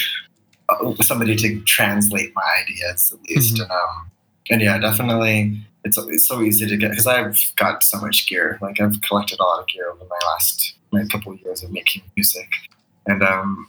[0.69, 3.57] uh, somebody to translate my ideas at least.
[3.57, 3.63] Mhm.
[3.63, 4.12] and um
[4.51, 8.59] and yeah definitely it's, it's so easy to get because i've got so much gear
[8.63, 11.71] like i've collected a lot of gear over my last my couple of years of
[11.73, 12.49] making music
[13.07, 13.67] and um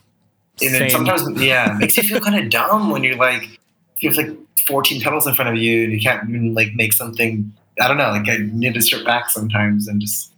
[0.62, 3.60] and it sometimes yeah it makes you feel kind of dumb when you're like
[4.00, 4.36] you have like
[4.68, 7.52] 14 pedals in front of you and you can't even like make something
[7.82, 10.32] i don't know like i need to strip back sometimes and just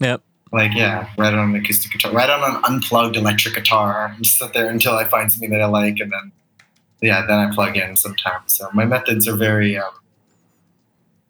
[0.00, 0.22] Yep.
[0.52, 4.38] like yeah write on an acoustic guitar write on an unplugged electric guitar and just
[4.38, 6.32] sit there until i find something that i like and then
[7.02, 9.90] yeah then i plug in sometimes so my methods are very um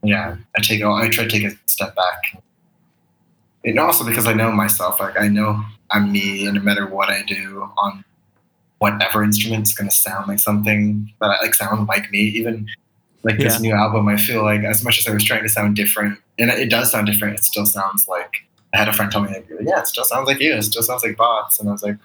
[0.02, 2.42] yeah i take i try to take a step back
[3.64, 7.08] and also because i know myself like i know i'm me and no matter what
[7.10, 8.04] i do on
[8.78, 12.66] whatever instrument it's going to sound like something that i like sound like me even
[13.22, 13.68] like this Yeah.
[13.68, 16.50] new album i feel like as much as i was trying to sound different and
[16.50, 19.48] it does sound different it still sounds like I had a friend tell me, like,
[19.62, 20.54] yeah, it still sounds like you.
[20.54, 21.58] It still sounds like bots.
[21.58, 21.96] And I was like,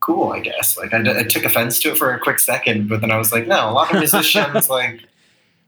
[0.00, 0.76] cool, I guess.
[0.76, 3.46] Like, I took offense to it for a quick second, but then I was like,
[3.46, 5.02] no, a lot of musicians, like,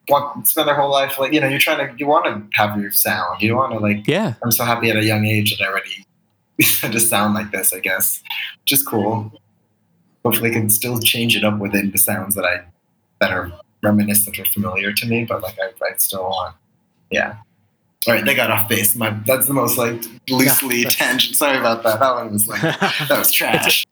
[0.09, 2.79] want spend their whole life, like, you know, you're trying to, you want to have
[2.81, 3.41] your sound.
[3.41, 4.35] You want to, like, Yeah.
[4.43, 6.05] I'm so happy at a young age that I already
[6.59, 8.23] just sound like this, I guess,
[8.63, 9.33] which is cool.
[10.25, 12.63] Hopefully, I can still change it up within the sounds that I,
[13.21, 13.53] that are
[13.83, 16.57] reminiscent or familiar to me, but, like, I, I still want,
[17.11, 17.37] yeah.
[18.09, 18.97] All right, they got off base.
[18.97, 21.37] My that's the most like loosely Yeah, tangent.
[21.37, 22.01] Sorry about that.
[22.01, 23.87] That one was like that was trash.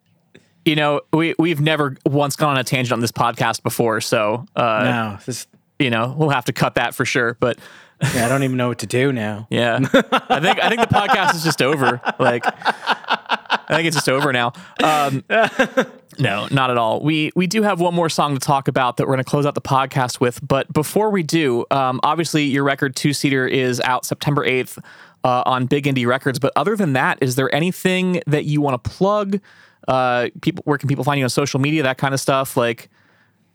[0.65, 4.47] You know, we we've never once gone on a tangent on this podcast before, so
[4.55, 5.47] uh, no, this,
[5.78, 7.37] you know we'll have to cut that for sure.
[7.41, 7.59] But
[8.15, 9.47] yeah, I don't even know what to do now.
[9.51, 12.01] yeah, I think I think the podcast is just over.
[12.19, 14.53] Like, I think it's just over now.
[14.82, 15.23] Um,
[16.19, 17.03] no, not at all.
[17.03, 19.45] We we do have one more song to talk about that we're going to close
[19.45, 20.47] out the podcast with.
[20.47, 24.78] But before we do, um, obviously your record two seater is out September eighth
[25.23, 26.39] uh, on Big Indie Records.
[26.39, 29.41] But other than that, is there anything that you want to plug?
[29.89, 31.82] Uh, people, where can people find you on social media?
[31.82, 32.57] That kind of stuff.
[32.57, 32.89] Like,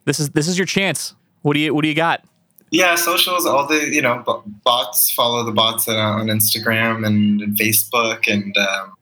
[0.05, 1.15] this is this is your chance.
[1.41, 2.23] What do you what do you got?
[2.71, 4.23] Yeah, socials, all the you know
[4.63, 5.11] bots.
[5.11, 8.93] Follow the bots on Instagram and, and Facebook and um,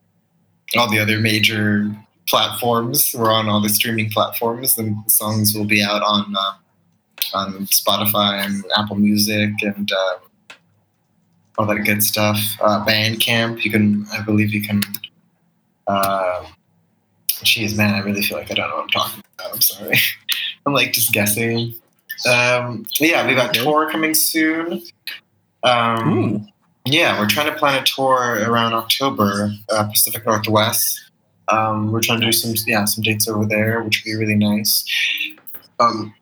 [0.76, 1.90] all the other major
[2.28, 3.14] platforms.
[3.16, 4.76] We're on all the streaming platforms.
[4.76, 10.16] The songs will be out on uh, on Spotify and Apple Music and um,
[11.58, 12.38] all that good stuff.
[12.60, 14.82] Uh, Bandcamp, you can, I believe, you can.
[15.86, 16.46] Uh,
[17.42, 19.54] Jeez, man, I really feel like I don't know what I'm talking about.
[19.54, 19.98] I'm sorry.
[20.66, 21.74] I'm like just guessing.
[22.30, 24.82] Um, yeah, we got tour coming soon.
[25.62, 26.48] Um,
[26.86, 31.10] yeah, we're trying to plan a tour around October, uh, Pacific Northwest.
[31.48, 34.36] Um, we're trying to do some yeah some dates over there, which would be really
[34.36, 34.84] nice.
[35.80, 36.14] Um,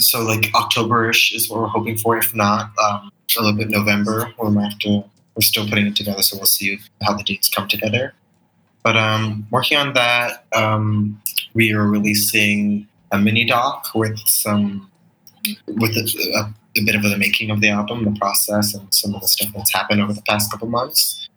[0.00, 2.16] so like Octoberish is what we're hoping for.
[2.16, 4.32] If not, um, a little bit November.
[4.42, 5.04] We might have to.
[5.34, 8.14] We're still putting it together, so we'll see how the dates come together.
[8.84, 11.20] But um, working on that, um,
[11.54, 14.90] we are releasing a mini doc with some
[15.66, 19.14] with a, a, a bit of the making of the album, the process, and some
[19.14, 21.28] of the stuff that's happened over the past couple months.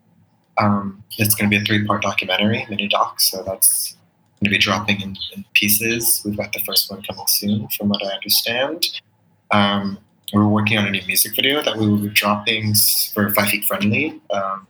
[0.57, 3.93] Um, it's going to be a three-part documentary, mini doc, so that's
[4.39, 6.21] going to be dropping in, in pieces.
[6.25, 8.83] We've got the first one coming soon, from what I understand.
[9.51, 9.99] Um,
[10.33, 12.73] we're working on a new music video that we will be dropping
[13.13, 14.19] for Five Feet Friendly.
[14.31, 14.67] Um,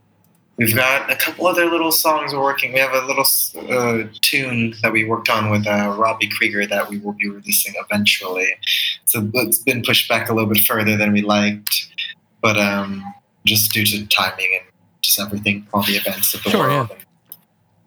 [0.57, 2.73] we've got a couple other little songs we're working.
[2.73, 3.25] We have a little
[3.69, 7.73] uh, tune that we worked on with uh, Robbie Krieger that we will be releasing
[7.77, 8.47] eventually.
[9.05, 11.87] So it's been pushed back a little bit further than we liked,
[12.41, 13.03] but um,
[13.45, 14.63] just due to timing and
[15.01, 16.89] just everything, all the events of the Sure, world.
[16.91, 16.99] And,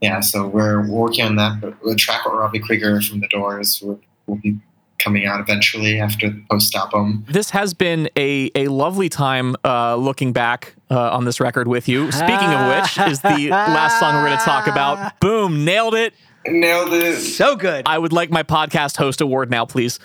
[0.01, 1.61] yeah, so we're working on that.
[1.61, 4.59] But the track with Robbie Krieger from The Doors will, will be
[5.03, 7.25] coming out eventually after the post album.
[7.29, 11.89] This has been a, a lovely time uh, looking back uh, on this record with
[11.89, 12.11] you.
[12.13, 15.19] Speaking of which, is the last song we're going to talk about.
[15.21, 16.15] Boom, nailed it.
[16.47, 17.17] Nailed it.
[17.17, 17.87] So good.
[17.87, 19.99] I would like my podcast host award now, please.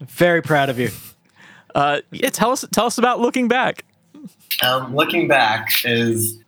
[0.00, 0.90] Very proud of you.
[1.74, 3.84] Uh, yeah, tell us tell us about looking back.
[4.62, 6.38] Um, looking back is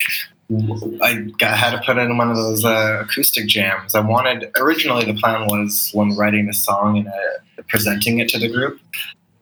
[1.02, 3.94] I got, had to put in one of those uh, acoustic jams.
[3.94, 8.38] I wanted originally the plan was when writing the song and uh, presenting it to
[8.38, 8.78] the group.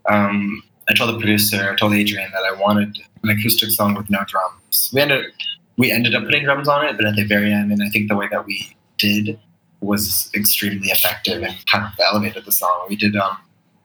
[0.09, 4.11] Um, I told the producer, I told Adrian that I wanted an acoustic song with
[4.11, 4.91] no drums.
[4.93, 5.27] We ended
[5.77, 8.09] we ended up putting drums on it, but at the very end, and I think
[8.09, 9.39] the way that we did
[9.81, 12.87] was extremely effective and kind of elevated the song.
[12.89, 13.37] We did um,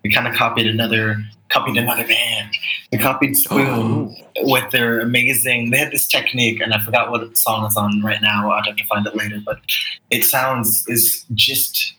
[0.03, 1.17] we kind of copied another
[1.49, 2.55] copied another band.
[2.91, 5.71] They copied Spoon with their amazing.
[5.71, 8.51] They had this technique, and I forgot what song it's on right now.
[8.51, 9.59] I'd have to find it later, but
[10.09, 11.93] it sounds is just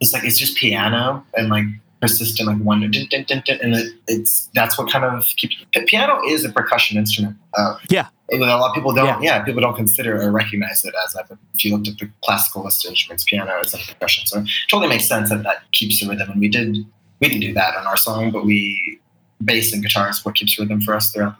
[0.00, 1.64] it's like it's just piano and like
[2.00, 5.54] persistent like one dun, dun, dun, and it, it's that's what kind of keeps
[5.86, 7.36] piano is a percussion instrument.
[7.56, 8.08] Uh, Yeah.
[8.32, 9.06] a lot of people don't.
[9.06, 9.20] Yeah.
[9.38, 9.44] Yeah.
[9.44, 11.28] people don't consider or recognize it as that.
[11.28, 14.26] But if you looked at the classical list instruments, piano is a percussion.
[14.26, 16.30] So it totally makes sense that that keeps the rhythm.
[16.32, 16.76] And we did
[17.22, 18.98] we didn't do that on our song, but we
[19.44, 21.36] bass and guitar is what keeps rhythm for us throughout.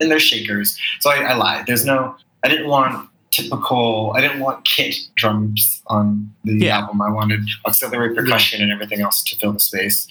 [0.00, 0.78] And there's shakers.
[1.00, 1.66] So I, I lied.
[1.66, 2.16] There's no.
[2.44, 4.12] I didn't want typical.
[4.14, 6.78] I didn't want kit drums on the Yeah.
[6.78, 7.02] album.
[7.02, 10.06] I wanted auxiliary percussion and everything else to fill the space.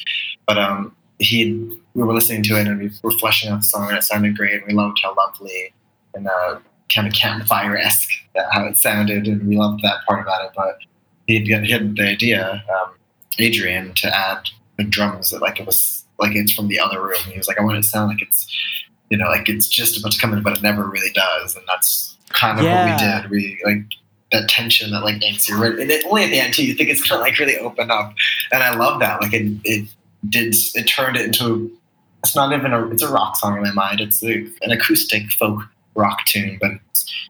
[0.46, 1.54] But um, he
[1.94, 4.36] we were listening to it and we were fleshing out the song and it sounded
[4.36, 4.56] great.
[4.56, 5.74] And we loved how lovely
[6.14, 6.60] and uh,
[6.94, 10.52] kind of campfire esque that how it sounded, and we loved that part about it.
[10.56, 10.78] But
[11.28, 12.92] he had, he had the idea, um,
[13.40, 17.20] Adrian, to add the drums that like it was like it's from the other room.
[17.32, 18.48] He was like, I want it to sound like it's
[19.10, 21.64] you know like it's just about to come in, but it never really does, and
[21.68, 22.86] that's kind of Yeah.
[22.86, 23.32] what we did.
[23.32, 23.86] We like
[24.32, 26.66] that tension that like makes you and it, only at the end too.
[26.66, 28.14] You think it's gonna like really open up,
[28.52, 29.22] and I love that.
[29.22, 29.88] Like it, it
[30.30, 31.72] did, it turned it into.
[32.24, 32.88] It's not even a.
[32.90, 34.00] It's a rock song in my mind.
[34.00, 35.60] It's a, an acoustic folk
[35.96, 36.72] rock tune, but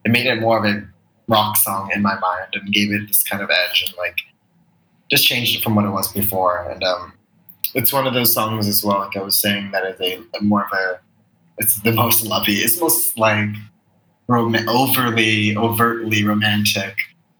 [0.05, 0.83] it made it more of a
[1.27, 4.17] rock song in my mind and gave it this kind of edge and like
[5.09, 6.69] just changed it from what it was before.
[6.69, 7.11] And um,
[7.73, 8.99] it's one of those songs as well.
[8.99, 10.99] Like I was saying, that is a, a more of a.
[11.57, 12.55] It's the most lovey.
[12.55, 13.49] It's most like
[14.27, 16.97] rom- overly, overtly romantic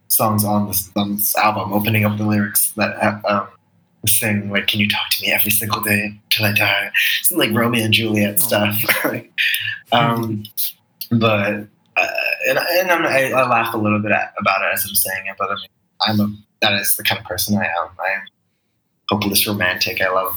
[0.08, 1.74] songs on this, on this album.
[1.74, 3.48] Opening up the lyrics that have, um,
[4.06, 6.92] sing like, "Can you talk to me every single day till I die?"
[7.24, 8.76] Some like Romeo and Juliet stuff.
[9.92, 10.44] um,
[11.12, 12.08] but uh,
[12.48, 15.26] and, and I'm, I, I laugh a little bit at, about it as I'm saying
[15.28, 15.70] it, but I mean,
[16.02, 17.90] I'm a that is the kind of person I am.
[18.00, 18.22] I am
[19.14, 20.02] hopeless romantic.
[20.02, 20.36] I love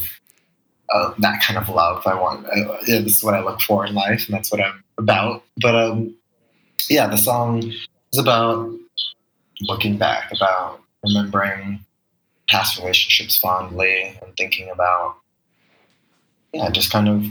[0.92, 2.06] uh, that kind of love.
[2.06, 2.46] I want.
[2.46, 5.42] I, yeah, this is what I look for in life, and that's what I'm about.
[5.60, 6.14] But um,
[6.88, 7.62] yeah, the song
[8.12, 8.70] is about
[9.62, 11.80] looking back, about remembering
[12.48, 15.16] past relationships fondly, and thinking about
[16.52, 17.24] yeah, just kind of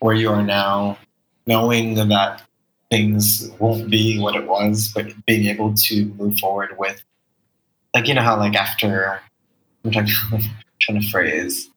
[0.00, 0.98] where you are now,
[1.46, 2.42] knowing that
[2.90, 7.02] things won't be what it was, but being able to move forward with,
[7.94, 9.20] like, you know, how, like, after,
[9.84, 10.06] I'm trying,
[10.80, 11.70] trying to phrase,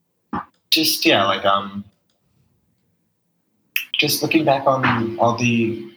[0.70, 1.84] just, yeah, like, um,
[3.98, 5.92] just looking back on all the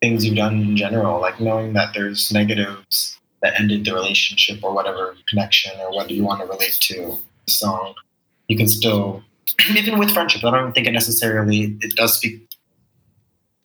[0.00, 4.74] things you've done in general, like knowing that there's negatives that ended the relationship or
[4.74, 7.16] whatever connection or what you want to relate to
[7.46, 7.94] the song,
[8.48, 9.22] you can still,
[9.76, 12.46] even with friendship, I don't think it necessarily, it does speak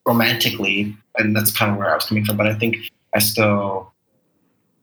[0.05, 2.37] romantically, and that's kind of where I was coming from.
[2.37, 2.77] But I think
[3.13, 3.90] I still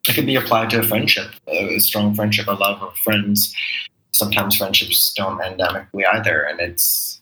[0.06, 3.54] it can be applied to a friendship, a strong friendship, a love of friends.
[4.12, 7.20] Sometimes friendships don't end amicably either, and it's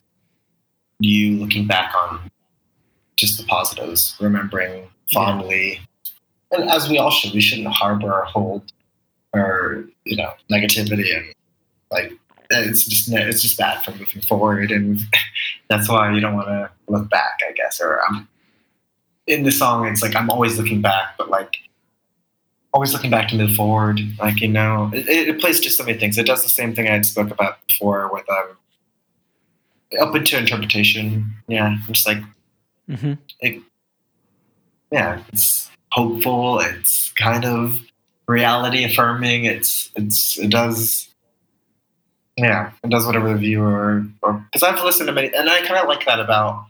[1.01, 2.31] you looking back on
[3.16, 5.81] just the positives, remembering fondly,
[6.53, 8.73] and as we all should, we shouldn't harbor or hold
[9.32, 11.35] or you know negativity and
[11.90, 12.12] like
[12.51, 15.01] it's just it's just bad for moving forward, and
[15.69, 17.81] that's why you don't want to look back, I guess.
[17.81, 18.28] Or I'm
[19.27, 21.57] in the song, it's like I'm always looking back, but like
[22.77, 24.01] always looking back to move forward.
[24.20, 26.19] Like you know, it, it plays to so many things.
[26.19, 28.57] It does the same thing I had spoke about before with um
[30.01, 31.35] up into interpretation.
[31.48, 32.19] Yeah, just like
[32.89, 33.59] Mm-hmm.
[34.93, 36.61] yeah, it's hopeful.
[36.61, 37.77] It's kind of
[38.28, 39.44] reality affirming.
[39.44, 41.09] It's it's it does
[42.36, 45.81] yeah, it does whatever the viewer or because I've listened to many, and I kind
[45.81, 46.66] of like that about.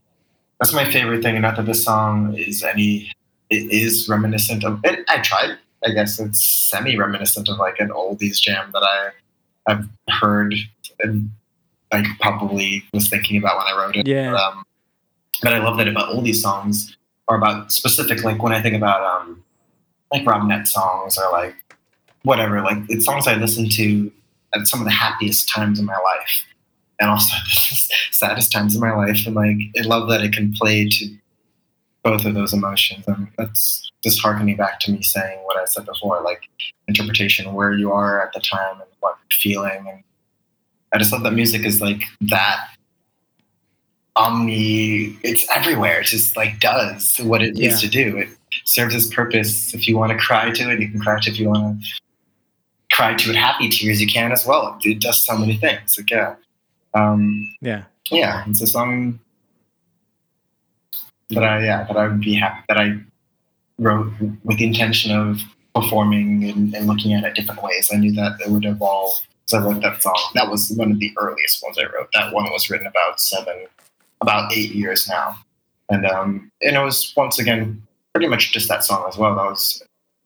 [0.59, 1.39] That's my favorite thing.
[1.41, 3.13] Not that this song is any,
[3.51, 4.81] it is reminiscent of.
[4.85, 5.59] It, I tried.
[5.87, 9.89] I guess it's semi reminiscent of like an oldies jam that I, I've
[10.21, 10.55] heard
[11.01, 11.31] and
[11.93, 14.07] like probably was thinking about when I wrote it.
[14.07, 14.33] Yeah.
[14.33, 14.65] But, um,
[15.43, 16.97] but I love that about oldies songs
[17.29, 19.43] or about specific like when I think about um,
[20.13, 21.55] like Rob Net songs or like
[22.23, 22.61] whatever.
[22.63, 24.11] Like it's songs I listen to
[24.55, 26.45] at some of the happiest times in my life
[26.99, 30.53] and also the saddest times in my life and like i love that it can
[30.55, 31.15] play to
[32.07, 35.85] both of those emotions and that's just harkening back to me saying what i said
[35.85, 36.43] before like
[36.87, 40.05] interpretation where you are at the time and what you're feeling and
[40.95, 42.59] i just love that music is like that
[44.17, 48.17] omni it's everywhere it just like does what it needs to do.
[48.17, 48.29] It
[48.65, 49.75] serves its purpose.
[49.75, 51.35] If you want to cry to it you can cry to it.
[51.35, 51.87] If you want to
[52.95, 54.79] cry to it happy tears you can as well.
[54.83, 56.37] It does so many things like yeah.
[56.95, 57.85] Um Yeah.
[58.11, 59.21] yeah it's a song
[61.31, 62.97] that i yeah that i would be happy that i
[63.79, 64.13] wrote
[64.45, 65.41] with the intention of
[65.77, 67.91] performing and, and looking at it different ways.
[67.93, 69.13] I knew that it would evolve.
[69.45, 70.19] So i wrote that song.
[70.35, 72.09] That was one of the earliest ones i wrote.
[72.15, 73.67] That one was written about seven
[74.21, 75.37] about eight years now.
[75.91, 77.83] And um and it was once again
[78.13, 79.37] pretty much just that song as well.
[79.37, 79.83] That was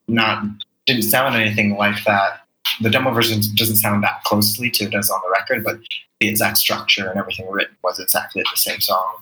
[0.08, 0.44] not
[0.86, 2.46] didn't sound anything like that.
[2.80, 5.80] The demo version doesn't sound that closely to it as on the record but
[6.20, 9.16] the exact structure and everything written was exactly the same song.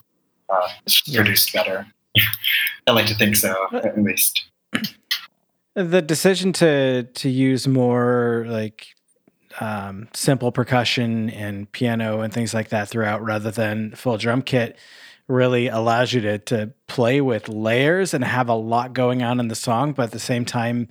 [0.51, 1.87] Uh, it's produced better.
[2.87, 4.45] I like to think so, at least.
[5.75, 8.87] The decision to to use more like
[9.59, 14.77] um, simple percussion and piano and things like that throughout, rather than full drum kit,
[15.27, 19.47] really allows you to to play with layers and have a lot going on in
[19.47, 20.87] the song, but at the same time,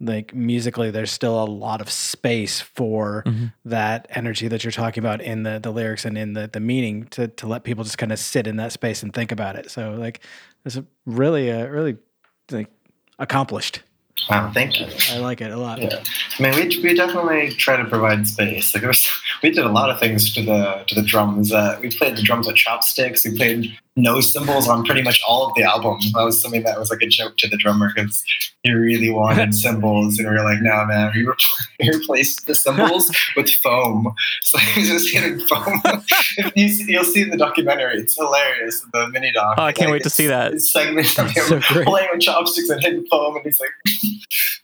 [0.00, 3.24] like musically, there's still a lot of space for
[3.64, 7.04] that energy that you're talking about in the the lyrics and in the the meaning
[7.06, 9.70] to to let people just kind of sit in that space and think about it.
[9.70, 10.20] So like,
[10.64, 11.96] it's a really uh, really
[12.50, 12.70] like
[13.18, 13.82] accomplished.
[14.28, 14.86] Wow, thank you.
[15.12, 15.80] I like it a lot.
[15.80, 16.02] Yeah.
[16.38, 18.74] I mean, we, we definitely try to provide space.
[18.74, 19.08] Like, it was,
[19.42, 21.52] we did a lot of things to the to the drums.
[21.52, 23.24] Uh, we played the drums with chopsticks.
[23.24, 25.98] We played no cymbals on pretty much all of the album.
[26.14, 28.24] That was something that was like a joke to the drummer because
[28.62, 31.24] he really wanted cymbals, and we were like, "No, man, we,
[31.80, 34.14] we replaced the cymbals with foam."
[34.44, 35.80] So he was just hitting foam.
[36.38, 37.98] if you see, you'll see in the documentary.
[37.98, 38.84] It's hilarious.
[38.92, 39.56] The mini doc.
[39.58, 40.60] Oh, I can't wait to see that.
[40.60, 43.70] Segment of him So playing with chopsticks and hitting foam, and he's like,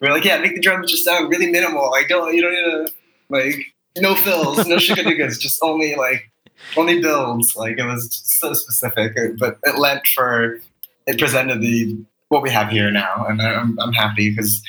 [0.01, 1.91] "We're like, yeah, make the drums just sound really minimal.
[1.91, 2.95] Like, don't you don't need to
[3.31, 6.31] like no fills, no shikadugas, just only like
[6.77, 7.57] only builds.
[7.57, 10.61] Like it was so specific, but it lent for
[11.07, 11.97] it presented the
[12.29, 14.63] what we have here now, and I'm I'm happy because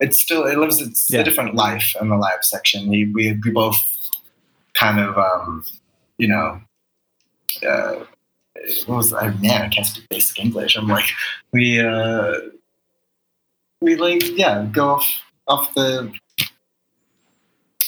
[0.00, 1.20] it's still it lives it's Yeah.
[1.20, 2.88] a different life in the live section.
[2.88, 3.76] We we we both
[4.74, 5.64] kind of um
[6.18, 6.60] you know.
[7.66, 8.04] Uh,
[8.86, 9.62] what was I man?
[9.62, 10.76] I can't speak basic English.
[10.76, 11.04] I'm like
[11.52, 12.34] we uh
[13.80, 15.06] we like yeah go off
[15.48, 16.12] off the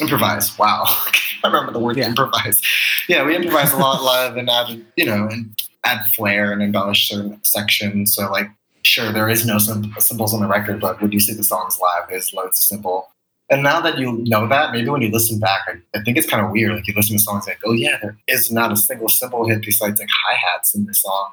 [0.01, 0.57] improvise.
[0.59, 0.85] Wow,
[1.45, 2.09] I remember the word Yeah.
[2.09, 2.61] improvise.
[3.09, 5.55] Yeah, we improvise a lot live and add you know and
[5.85, 8.15] add flair and embellish certain sections.
[8.15, 8.49] So like
[8.83, 11.79] sure there is no sim- cymbals on the record, but when you see the songs
[11.81, 13.09] live, there's loads of simple.
[13.51, 16.27] And now that you know that, maybe when you listen back, I, I think it's
[16.29, 16.73] kind of weird.
[16.75, 19.63] Like you listen to songs like, oh yeah, there is not a single cymbal hit
[19.63, 21.31] besides like hi hats in this song.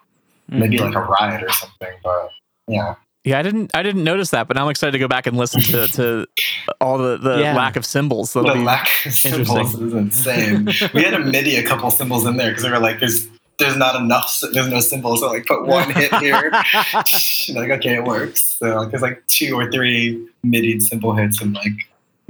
[0.50, 0.88] Maybe Mm-hmm.
[0.88, 2.30] like a riot or something, but
[2.68, 2.96] yeah.
[3.24, 5.38] Yeah, I didn't I didn't notice that, but now I'm excited to go back and
[5.38, 6.28] listen to, to
[6.82, 7.56] all the, the Yeah.
[7.56, 8.34] lack of cymbals.
[8.34, 10.66] That'll the be lack of cymbals is insane.
[10.94, 13.28] we had a MIDI a couple cymbals in there because they were like, "There's,
[13.60, 14.42] there's not enough.
[14.54, 16.50] There's no cymbals." So like, put one hit here.
[17.54, 18.58] like, okay, it works.
[18.58, 21.74] So like, there's like two or three MIDI cymbal hits and like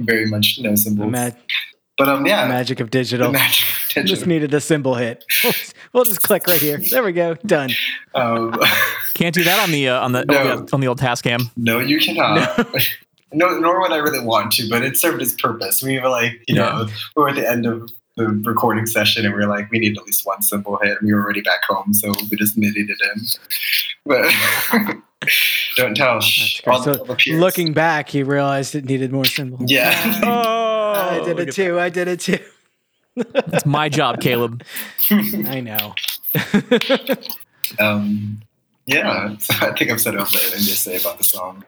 [0.00, 1.10] very much no The cymbals.
[1.10, 1.30] ma-
[1.96, 3.30] but um, yeah, magic of the digital.
[3.32, 4.04] magic of digital.
[4.04, 5.24] Just needed a cymbal hit.
[5.42, 6.80] We'll just, we'll just click right here.
[6.90, 7.34] There we go.
[7.46, 7.70] Done.
[8.14, 8.58] Um,
[9.14, 10.66] Can't do that on the uh, on the No.
[10.72, 11.50] on the old Tascam.
[11.56, 12.66] no, you cannot.
[13.34, 13.58] No.
[13.58, 15.82] nor would I really want to, but it served its purpose.
[15.82, 16.86] We were like, you know,
[17.16, 19.96] we were at the end of the recording session and we were like, we need
[19.96, 20.98] at least one simple hit.
[21.00, 23.24] And We were already back home, so we just knitted it in.
[24.04, 24.30] But
[25.78, 26.20] don't tell.
[26.20, 29.70] Shh, all, So the looking back, he realized it needed more cymbals.
[29.72, 29.94] Yeah.
[30.94, 31.80] Oh, I did it too.
[31.80, 32.38] I did it too.
[33.16, 34.62] It's my job, Caleb.
[35.10, 35.94] I know.
[37.78, 38.42] um,
[38.86, 41.64] yeah, I think I've said everything to say about the song.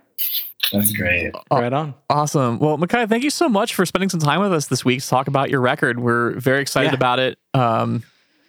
[0.72, 1.32] That's great.
[1.52, 1.94] Right on.
[2.08, 2.58] Awesome.
[2.58, 5.08] Well, Mikaiah, thank you so much for spending some time with us this week to
[5.08, 6.00] talk about your record.
[6.00, 6.96] We're very excited Yeah.
[6.96, 7.38] about it.
[7.52, 8.02] Um,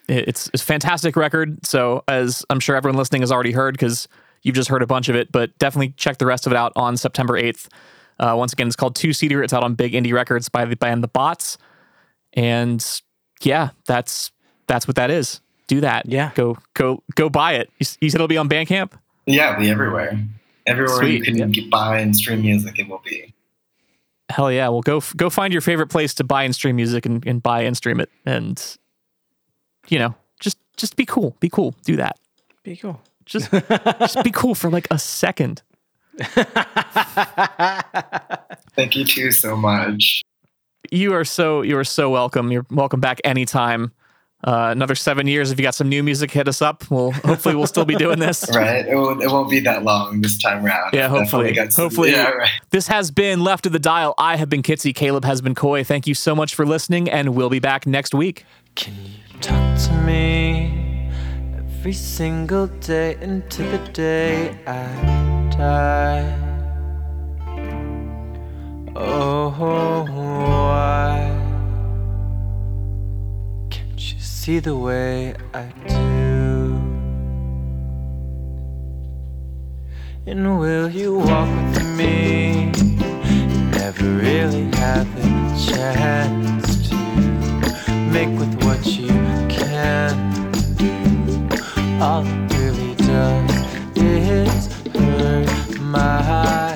[0.07, 1.65] it's, it's a fantastic record.
[1.65, 4.07] So, as I'm sure everyone listening has already heard, because
[4.43, 6.71] you've just heard a bunch of it, but definitely check the rest of it out
[6.75, 7.67] on September 8th.
[8.17, 9.43] Uh, once again, it's called Two Seater.
[9.43, 11.57] It's out on Big Indie Records by the band The Bots.
[12.33, 12.83] And
[13.41, 14.31] yeah, that's
[14.67, 15.41] that's what that is.
[15.67, 16.05] Do that.
[16.05, 16.31] Yeah.
[16.35, 17.69] Go go go buy it.
[17.79, 18.91] You, you said it'll be on Bandcamp.
[19.25, 20.19] Yeah, it'll be everywhere.
[20.67, 21.45] Everywhere you can yeah.
[21.45, 23.33] get buy and stream music, it will be.
[24.29, 24.69] Hell yeah.
[24.69, 27.61] Well, go go find your favorite place to buy and stream music and, and buy
[27.61, 28.09] and stream it.
[28.25, 28.61] And
[29.87, 31.35] you know, just just be cool.
[31.39, 31.75] Be cool.
[31.83, 32.19] Do that.
[32.63, 33.01] Be cool.
[33.25, 33.51] Just
[33.99, 35.61] just be cool for like a second.
[38.75, 40.23] Thank you too so much.
[40.91, 42.51] You are so you are so welcome.
[42.51, 43.91] You're welcome back anytime.
[44.45, 45.49] Uh, another seven years.
[45.51, 46.89] If you got some new music, hit us up.
[46.91, 48.45] We'll hopefully we'll still be doing this.
[48.55, 48.85] Right?
[48.88, 50.93] It won't, it won't be that long this time around.
[50.93, 51.51] Yeah, hopefully.
[51.53, 52.11] got some- Hopefully.
[52.11, 52.49] Yeah, right.
[52.69, 54.13] This has been Left of the Dial.
[54.19, 54.93] I have been Kitsy.
[54.93, 55.84] Caleb has been Coy.
[55.84, 58.45] Thank you so much for listening, and we'll be back next week.
[58.76, 61.09] Can you talk to me
[61.57, 66.41] every single day into the day I die?
[68.95, 71.44] Oh, why
[74.45, 76.76] see the way I do?
[80.27, 82.72] And will you walk with me?
[83.72, 85.30] Never really have a
[85.67, 86.95] chance to
[88.13, 89.07] make with what you
[89.49, 90.13] can
[90.76, 90.93] do.
[91.99, 93.49] All it really does
[93.95, 96.74] is hurt my head.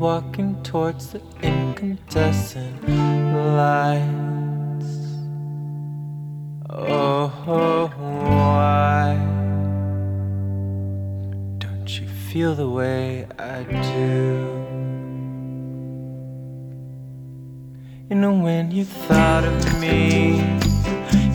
[0.00, 2.88] Walking towards the incandescent
[3.54, 4.96] lights.
[6.70, 7.28] Oh,
[7.98, 9.14] why
[11.58, 14.56] don't you feel the way I do?
[18.08, 20.38] You know, when you thought of me,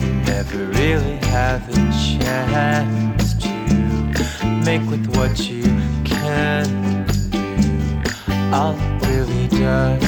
[0.00, 1.76] you never really had the
[2.18, 5.85] chance to make with what you
[8.52, 10.05] it really does